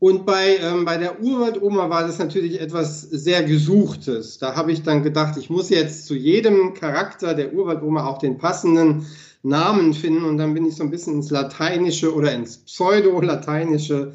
Und 0.00 0.26
bei, 0.26 0.56
ähm, 0.56 0.84
bei 0.84 0.96
der 0.96 1.22
Urwaldoma 1.22 1.88
war 1.90 2.02
das 2.08 2.18
natürlich 2.18 2.60
etwas 2.60 3.02
sehr 3.02 3.44
Gesuchtes. 3.44 4.38
Da 4.38 4.56
habe 4.56 4.72
ich 4.72 4.82
dann 4.82 5.04
gedacht, 5.04 5.36
ich 5.36 5.48
muss 5.48 5.70
jetzt 5.70 6.06
zu 6.06 6.16
jedem 6.16 6.74
Charakter 6.74 7.34
der 7.34 7.54
Urwaldoma 7.54 8.04
auch 8.04 8.18
den 8.18 8.36
passenden 8.36 9.06
Namen 9.44 9.94
finden. 9.94 10.24
Und 10.24 10.38
dann 10.38 10.54
bin 10.54 10.66
ich 10.66 10.74
so 10.74 10.82
ein 10.82 10.90
bisschen 10.90 11.14
ins 11.14 11.30
Lateinische 11.30 12.12
oder 12.12 12.32
ins 12.34 12.58
Pseudo-Lateinische 12.58 14.12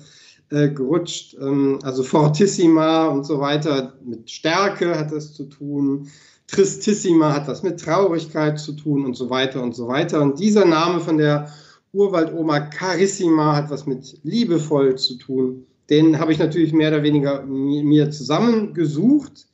äh, 0.50 0.68
gerutscht. 0.68 1.38
Ähm, 1.40 1.80
also 1.84 2.04
Fortissima 2.04 3.06
und 3.06 3.26
so 3.26 3.40
weiter. 3.40 3.94
Mit 4.04 4.30
Stärke 4.30 5.00
hat 5.00 5.14
das 5.14 5.34
zu 5.34 5.46
tun. 5.46 6.10
Tristissima 6.52 7.34
hat 7.34 7.48
das 7.48 7.64
mit 7.64 7.80
Traurigkeit 7.80 8.60
zu 8.60 8.74
tun 8.74 9.06
und 9.06 9.16
so 9.16 9.30
weiter 9.30 9.64
und 9.64 9.74
so 9.74 9.88
weiter. 9.88 10.22
Und 10.22 10.40
dieser 10.40 10.66
Name 10.66 11.00
von 11.00 11.18
der 11.18 11.50
Urwaldoma 11.94 12.60
Carissima 12.60 13.56
hat 13.56 13.70
was 13.70 13.86
mit 13.86 14.20
liebevoll 14.24 14.98
zu 14.98 15.16
tun. 15.16 15.66
Den 15.90 16.20
habe 16.20 16.34
ich 16.34 16.40
natürlich 16.40 16.74
mehr 16.74 16.90
oder 16.90 17.04
weniger 17.04 17.44
mir 17.44 18.12
zusammengesucht. 18.12 19.48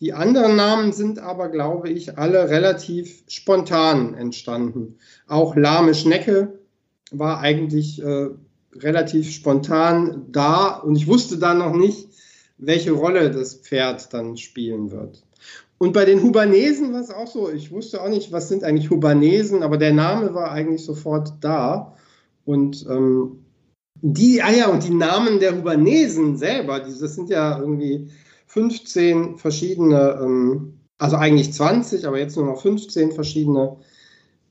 Die 0.00 0.12
anderen 0.14 0.56
Namen 0.56 0.92
sind 0.92 1.18
aber, 1.18 1.48
glaube 1.48 1.90
ich, 1.90 2.16
alle 2.16 2.48
relativ 2.48 3.24
spontan 3.28 4.14
entstanden. 4.14 4.96
Auch 5.26 5.54
Lahme 5.54 5.94
Schnecke 5.94 6.58
war 7.10 7.40
eigentlich 7.40 8.02
äh, 8.02 8.28
relativ 8.74 9.30
spontan 9.30 10.26
da 10.30 10.76
und 10.76 10.96
ich 10.96 11.06
wusste 11.06 11.38
dann 11.38 11.58
noch 11.58 11.74
nicht, 11.74 12.08
welche 12.58 12.92
Rolle 12.92 13.30
das 13.30 13.54
Pferd 13.54 14.12
dann 14.14 14.36
spielen 14.36 14.90
wird. 14.90 15.22
Und 15.78 15.92
bei 15.92 16.04
den 16.04 16.22
Hubanesen 16.22 16.92
war 16.92 17.00
es 17.00 17.10
auch 17.10 17.28
so. 17.28 17.50
Ich 17.50 17.70
wusste 17.70 18.02
auch 18.02 18.08
nicht, 18.08 18.32
was 18.32 18.48
sind 18.48 18.64
eigentlich 18.64 18.90
Hubanesen, 18.90 19.62
aber 19.62 19.76
der 19.76 19.92
Name 19.92 20.34
war 20.34 20.50
eigentlich 20.50 20.84
sofort 20.84 21.32
da. 21.40 21.94
Und 22.44 22.84
ähm, 22.90 23.44
die, 24.00 24.42
ah 24.42 24.50
ja, 24.50 24.68
und 24.68 24.84
die 24.84 24.94
Namen 24.94 25.38
der 25.38 25.56
Hubanesen 25.56 26.36
selber, 26.36 26.80
das 26.80 26.98
sind 26.98 27.30
ja 27.30 27.58
irgendwie 27.58 28.10
15 28.46 29.38
verschiedene, 29.38 30.18
ähm, 30.20 30.80
also 30.98 31.16
eigentlich 31.16 31.52
20, 31.52 32.06
aber 32.06 32.18
jetzt 32.18 32.36
nur 32.36 32.46
noch 32.46 32.60
15 32.60 33.12
verschiedene 33.12 33.76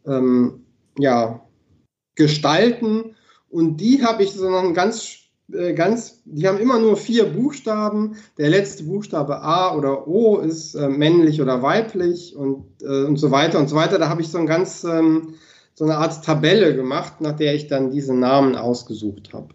ähm, 0.06 0.66
ja, 0.98 1.46
Gestalten. 2.16 3.16
Und 3.50 3.78
die 3.78 4.04
habe 4.04 4.24
ich 4.24 4.32
so 4.32 4.50
noch 4.50 4.64
ein 4.64 4.74
ganz, 4.74 5.27
ganz, 5.74 6.22
die 6.26 6.48
haben 6.48 6.60
immer 6.60 6.80
nur 6.80 6.98
vier 6.98 7.26
Buchstaben. 7.26 8.18
Der 8.38 8.50
letzte 8.50 8.84
Buchstabe 8.84 9.42
A 9.42 9.76
oder 9.76 10.08
O 10.08 10.38
ist 10.38 10.76
äh, 10.76 10.90
männlich 10.90 11.42
oder 11.42 11.62
weiblich 11.62 12.36
und, 12.36 12.66
äh, 12.82 13.06
und 13.06 13.18
so 13.18 13.32
weiter 13.32 13.60
und 13.60 13.70
so 13.70 13.76
weiter. 13.76 13.98
Da 13.98 14.10
habe 14.10 14.22
ich 14.22 14.28
so 14.28 14.38
ein 14.38 14.46
ganz 14.46 14.84
ähm, 14.84 15.36
so 15.74 15.86
eine 15.86 15.98
Art 15.98 16.24
Tabelle 16.26 16.76
gemacht, 16.76 17.22
nach 17.22 17.36
der 17.36 17.54
ich 17.54 17.68
dann 17.68 17.92
diese 17.92 18.16
Namen 18.16 18.56
ausgesucht 18.56 19.32
habe. 19.34 19.50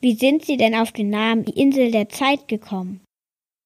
Wie 0.00 0.14
sind 0.14 0.44
Sie 0.44 0.56
denn 0.56 0.74
auf 0.74 0.92
den 0.92 1.10
Namen 1.10 1.44
Insel 1.44 1.90
der 1.90 2.08
Zeit 2.08 2.48
gekommen? 2.48 3.00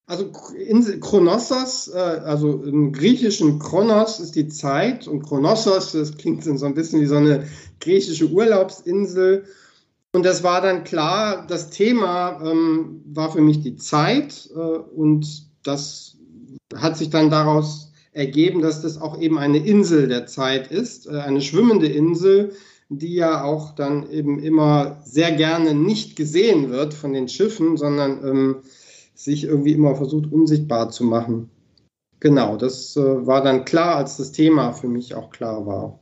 Also 0.08 0.30
Insel 0.56 1.00
Chronossos, 1.00 1.88
äh, 1.88 1.98
also 1.98 2.62
im 2.62 2.92
griechischen 2.92 3.58
Kronos 3.58 4.20
ist 4.20 4.34
die 4.36 4.48
Zeit 4.48 5.08
und 5.08 5.22
Chronossos, 5.22 5.92
das 5.92 6.16
klingt 6.16 6.44
so 6.44 6.64
ein 6.64 6.74
bisschen 6.74 7.00
wie 7.00 7.06
so 7.06 7.16
eine 7.16 7.46
griechische 7.80 8.30
Urlaubsinsel. 8.30 9.44
Und 10.16 10.24
das 10.24 10.42
war 10.42 10.62
dann 10.62 10.82
klar, 10.82 11.46
das 11.46 11.68
Thema 11.68 12.40
ähm, 12.42 13.02
war 13.04 13.30
für 13.30 13.42
mich 13.42 13.60
die 13.60 13.76
Zeit 13.76 14.48
äh, 14.56 14.58
und 14.58 15.46
das 15.62 16.16
hat 16.74 16.96
sich 16.96 17.10
dann 17.10 17.28
daraus 17.28 17.92
ergeben, 18.12 18.62
dass 18.62 18.80
das 18.80 18.98
auch 18.98 19.20
eben 19.20 19.36
eine 19.36 19.58
Insel 19.58 20.08
der 20.08 20.24
Zeit 20.24 20.68
ist, 20.68 21.06
äh, 21.06 21.18
eine 21.18 21.42
schwimmende 21.42 21.88
Insel, 21.88 22.54
die 22.88 23.12
ja 23.12 23.44
auch 23.44 23.74
dann 23.74 24.10
eben 24.10 24.42
immer 24.42 25.02
sehr 25.04 25.32
gerne 25.32 25.74
nicht 25.74 26.16
gesehen 26.16 26.70
wird 26.70 26.94
von 26.94 27.12
den 27.12 27.28
Schiffen, 27.28 27.76
sondern 27.76 28.24
ähm, 28.26 28.56
sich 29.14 29.44
irgendwie 29.44 29.72
immer 29.72 29.96
versucht 29.96 30.32
unsichtbar 30.32 30.88
zu 30.88 31.04
machen. 31.04 31.50
Genau, 32.20 32.56
das 32.56 32.96
äh, 32.96 33.26
war 33.26 33.42
dann 33.42 33.66
klar, 33.66 33.96
als 33.96 34.16
das 34.16 34.32
Thema 34.32 34.72
für 34.72 34.88
mich 34.88 35.14
auch 35.14 35.28
klar 35.28 35.66
war. 35.66 36.00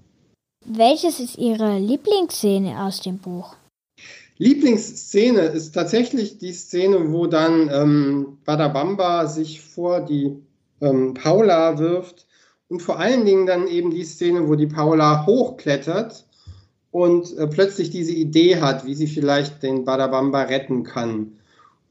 Welches 0.65 1.19
ist 1.19 1.37
Ihre 1.37 1.81
Lieblingsszene 1.81 2.81
aus 2.81 3.01
dem 3.01 3.19
Buch? 3.19 3.57
Lieblingsszene 4.37 5.43
ist 5.43 5.73
tatsächlich 5.73 6.39
die 6.39 6.53
Szene, 6.53 7.13
wo 7.13 7.27
dann 7.27 7.71
ähm, 7.73 8.39
Badabamba 8.45 9.27
sich 9.27 9.61
vor 9.61 10.01
die 10.01 10.37
ähm, 10.81 11.15
Paula 11.15 11.79
wirft 11.79 12.27
und 12.69 12.81
vor 12.81 12.99
allen 12.99 13.25
Dingen 13.25 13.47
dann 13.47 13.69
eben 13.69 13.91
die 13.91 14.05
Szene, 14.05 14.49
wo 14.49 14.57
die 14.57 14.67
Paula 14.67 15.27
hochklettert 15.27 16.27
und 16.91 17.37
äh, 17.37 17.47
plötzlich 17.47 17.91
diese 17.91 18.13
Idee 18.13 18.61
hat, 18.61 18.85
wie 18.87 18.95
sie 18.95 19.07
vielleicht 19.07 19.63
den 19.63 19.85
Badabamba 19.85 20.43
retten 20.43 20.83
kann. 20.83 21.39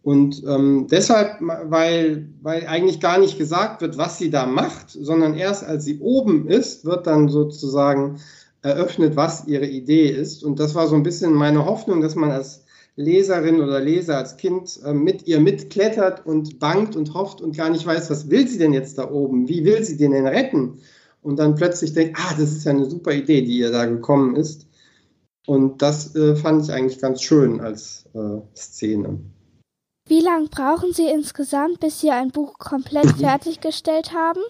Und 0.02 0.44
ähm, 0.46 0.88
deshalb, 0.92 1.38
weil, 1.40 2.28
weil 2.42 2.68
eigentlich 2.68 3.00
gar 3.00 3.20
nicht 3.20 3.38
gesagt 3.38 3.82
wird, 3.82 3.98
was 3.98 4.18
sie 4.18 4.30
da 4.30 4.46
macht, 4.46 4.90
sondern 4.90 5.34
erst 5.34 5.64
als 5.64 5.86
sie 5.86 6.00
oben 6.00 6.48
ist, 6.50 6.84
wird 6.84 7.08
dann 7.08 7.30
sozusagen 7.30 8.20
eröffnet, 8.64 9.16
was 9.16 9.46
ihre 9.46 9.68
Idee 9.68 10.08
ist. 10.08 10.44
Und 10.44 10.60
das 10.60 10.74
war 10.74 10.88
so 10.88 10.96
ein 10.96 11.04
bisschen 11.04 11.34
meine 11.34 11.66
Hoffnung, 11.66 12.02
dass 12.02 12.16
man 12.16 12.32
als 12.32 12.64
Leserin 12.96 13.62
oder 13.62 13.80
Leser 13.80 14.18
als 14.18 14.38
Kind 14.38 14.80
äh, 14.86 14.94
mit 14.94 15.28
ihr 15.28 15.40
mitklettert 15.40 16.26
und 16.26 16.60
bangt 16.60 16.96
und 16.96 17.14
hofft 17.14 17.42
und 17.42 17.56
gar 17.56 17.70
nicht 17.70 17.86
weiß, 17.86 18.10
was 18.10 18.30
will 18.30 18.48
sie 18.48 18.58
denn 18.58 18.74
jetzt 18.74 18.98
da 18.98 19.10
oben? 19.12 19.48
Wie 19.50 19.66
will 19.66 19.84
sie 19.84 19.98
den 19.98 20.12
denn 20.12 20.28
retten? 20.28 20.80
Und 21.22 21.40
dann 21.40 21.56
plötzlich 21.56 21.94
denkt, 21.94 22.18
ah, 22.20 22.34
das 22.38 22.52
ist 22.52 22.66
ja 22.66 22.72
eine 22.72 22.90
super 22.90 23.14
Idee, 23.14 23.42
die 23.42 23.58
ihr 23.58 23.72
da 23.72 23.86
gekommen 23.86 24.36
ist. 24.36 24.68
Und 25.46 25.82
das 25.82 26.16
äh, 26.16 26.36
fand 26.36 26.64
ich 26.64 26.72
eigentlich 26.72 27.00
ganz 27.00 27.22
schön 27.22 27.60
als 27.60 28.06
äh, 28.14 28.40
Szene. 28.56 29.20
Wie 30.08 30.22
lange 30.22 30.48
brauchen 30.50 30.94
Sie 30.94 31.08
insgesamt, 31.08 31.80
bis 31.80 32.02
Sie 32.02 32.12
ein 32.12 32.32
Buch 32.32 32.60
komplett 32.60 33.10
fertiggestellt 33.20 34.14
haben? 34.14 34.42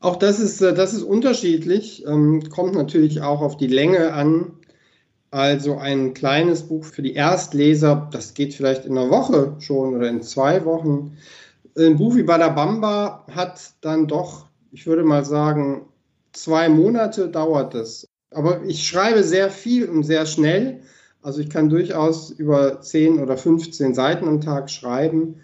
Auch 0.00 0.16
das 0.16 0.40
ist, 0.40 0.60
äh, 0.60 0.74
das 0.74 0.94
ist 0.94 1.02
unterschiedlich, 1.02 2.04
ähm, 2.06 2.48
kommt 2.50 2.74
natürlich 2.74 3.22
auch 3.22 3.40
auf 3.40 3.56
die 3.56 3.66
Länge 3.66 4.12
an. 4.12 4.52
Also 5.30 5.76
ein 5.76 6.14
kleines 6.14 6.62
Buch 6.62 6.84
für 6.84 7.02
die 7.02 7.14
Erstleser, 7.14 8.08
das 8.12 8.34
geht 8.34 8.54
vielleicht 8.54 8.84
in 8.86 8.96
einer 8.96 9.10
Woche 9.10 9.56
schon 9.58 9.94
oder 9.96 10.08
in 10.08 10.22
zwei 10.22 10.64
Wochen. 10.64 11.16
Ein 11.76 11.96
Buch 11.96 12.14
wie 12.14 12.22
Badabamba 12.22 13.26
hat 13.30 13.72
dann 13.82 14.06
doch, 14.06 14.46
ich 14.72 14.86
würde 14.86 15.04
mal 15.04 15.24
sagen, 15.24 15.86
zwei 16.32 16.68
Monate 16.68 17.28
dauert 17.28 17.74
es. 17.74 18.08
Aber 18.30 18.64
ich 18.64 18.86
schreibe 18.86 19.24
sehr 19.24 19.50
viel 19.50 19.88
und 19.88 20.04
sehr 20.04 20.26
schnell. 20.26 20.80
Also 21.22 21.40
ich 21.40 21.50
kann 21.50 21.68
durchaus 21.68 22.30
über 22.30 22.80
10 22.80 23.18
oder 23.18 23.36
15 23.36 23.94
Seiten 23.94 24.28
am 24.28 24.40
Tag 24.40 24.70
schreiben. 24.70 25.36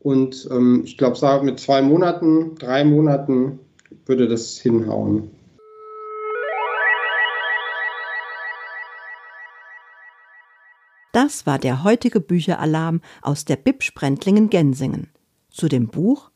Und 0.00 0.48
ähm, 0.50 0.82
ich 0.84 0.96
glaube, 0.96 1.44
mit 1.44 1.60
zwei 1.60 1.82
Monaten, 1.82 2.54
drei 2.56 2.84
Monaten 2.84 3.60
würde 4.06 4.28
das 4.28 4.58
hinhauen. 4.58 5.30
Das 11.12 11.46
war 11.46 11.58
der 11.58 11.82
heutige 11.82 12.20
Bücheralarm 12.20 13.00
aus 13.22 13.46
der 13.46 13.56
Bib 13.56 13.82
Sprendlingen-Gensingen 13.82 15.08
zu 15.50 15.68
dem 15.68 15.88
Buch 15.88 16.30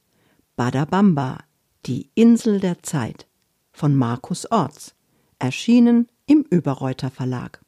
Badabamba, 0.56 1.38
die 1.86 2.10
Insel 2.14 2.60
der 2.60 2.82
Zeit 2.82 3.26
von 3.72 3.94
Markus 3.94 4.50
Orts, 4.50 4.94
erschienen 5.38 6.08
im 6.26 6.46
Überreuter 6.48 7.10
Verlag. 7.10 7.60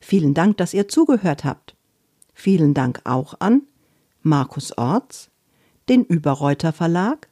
Vielen 0.00 0.34
Dank, 0.34 0.56
dass 0.56 0.74
ihr 0.74 0.88
zugehört 0.88 1.44
habt. 1.44 1.76
Vielen 2.34 2.74
Dank 2.74 3.02
auch 3.04 3.34
an 3.38 3.62
Markus 4.22 4.76
Orts, 4.76 5.30
den 5.88 6.04
Überreuter 6.04 6.72
Verlag, 6.72 7.28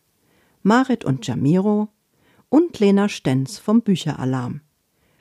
Marit 0.63 1.05
und 1.05 1.27
Jamiro 1.27 1.89
und 2.49 2.79
Lena 2.79 3.09
Stenz 3.09 3.59
vom 3.59 3.83
Bücheralarm. 3.83 4.61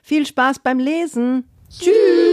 Viel 0.02 0.26
Spaß 0.26 0.60
beim 0.60 0.78
Lesen. 0.78 1.44
Tschüss! 1.70 2.27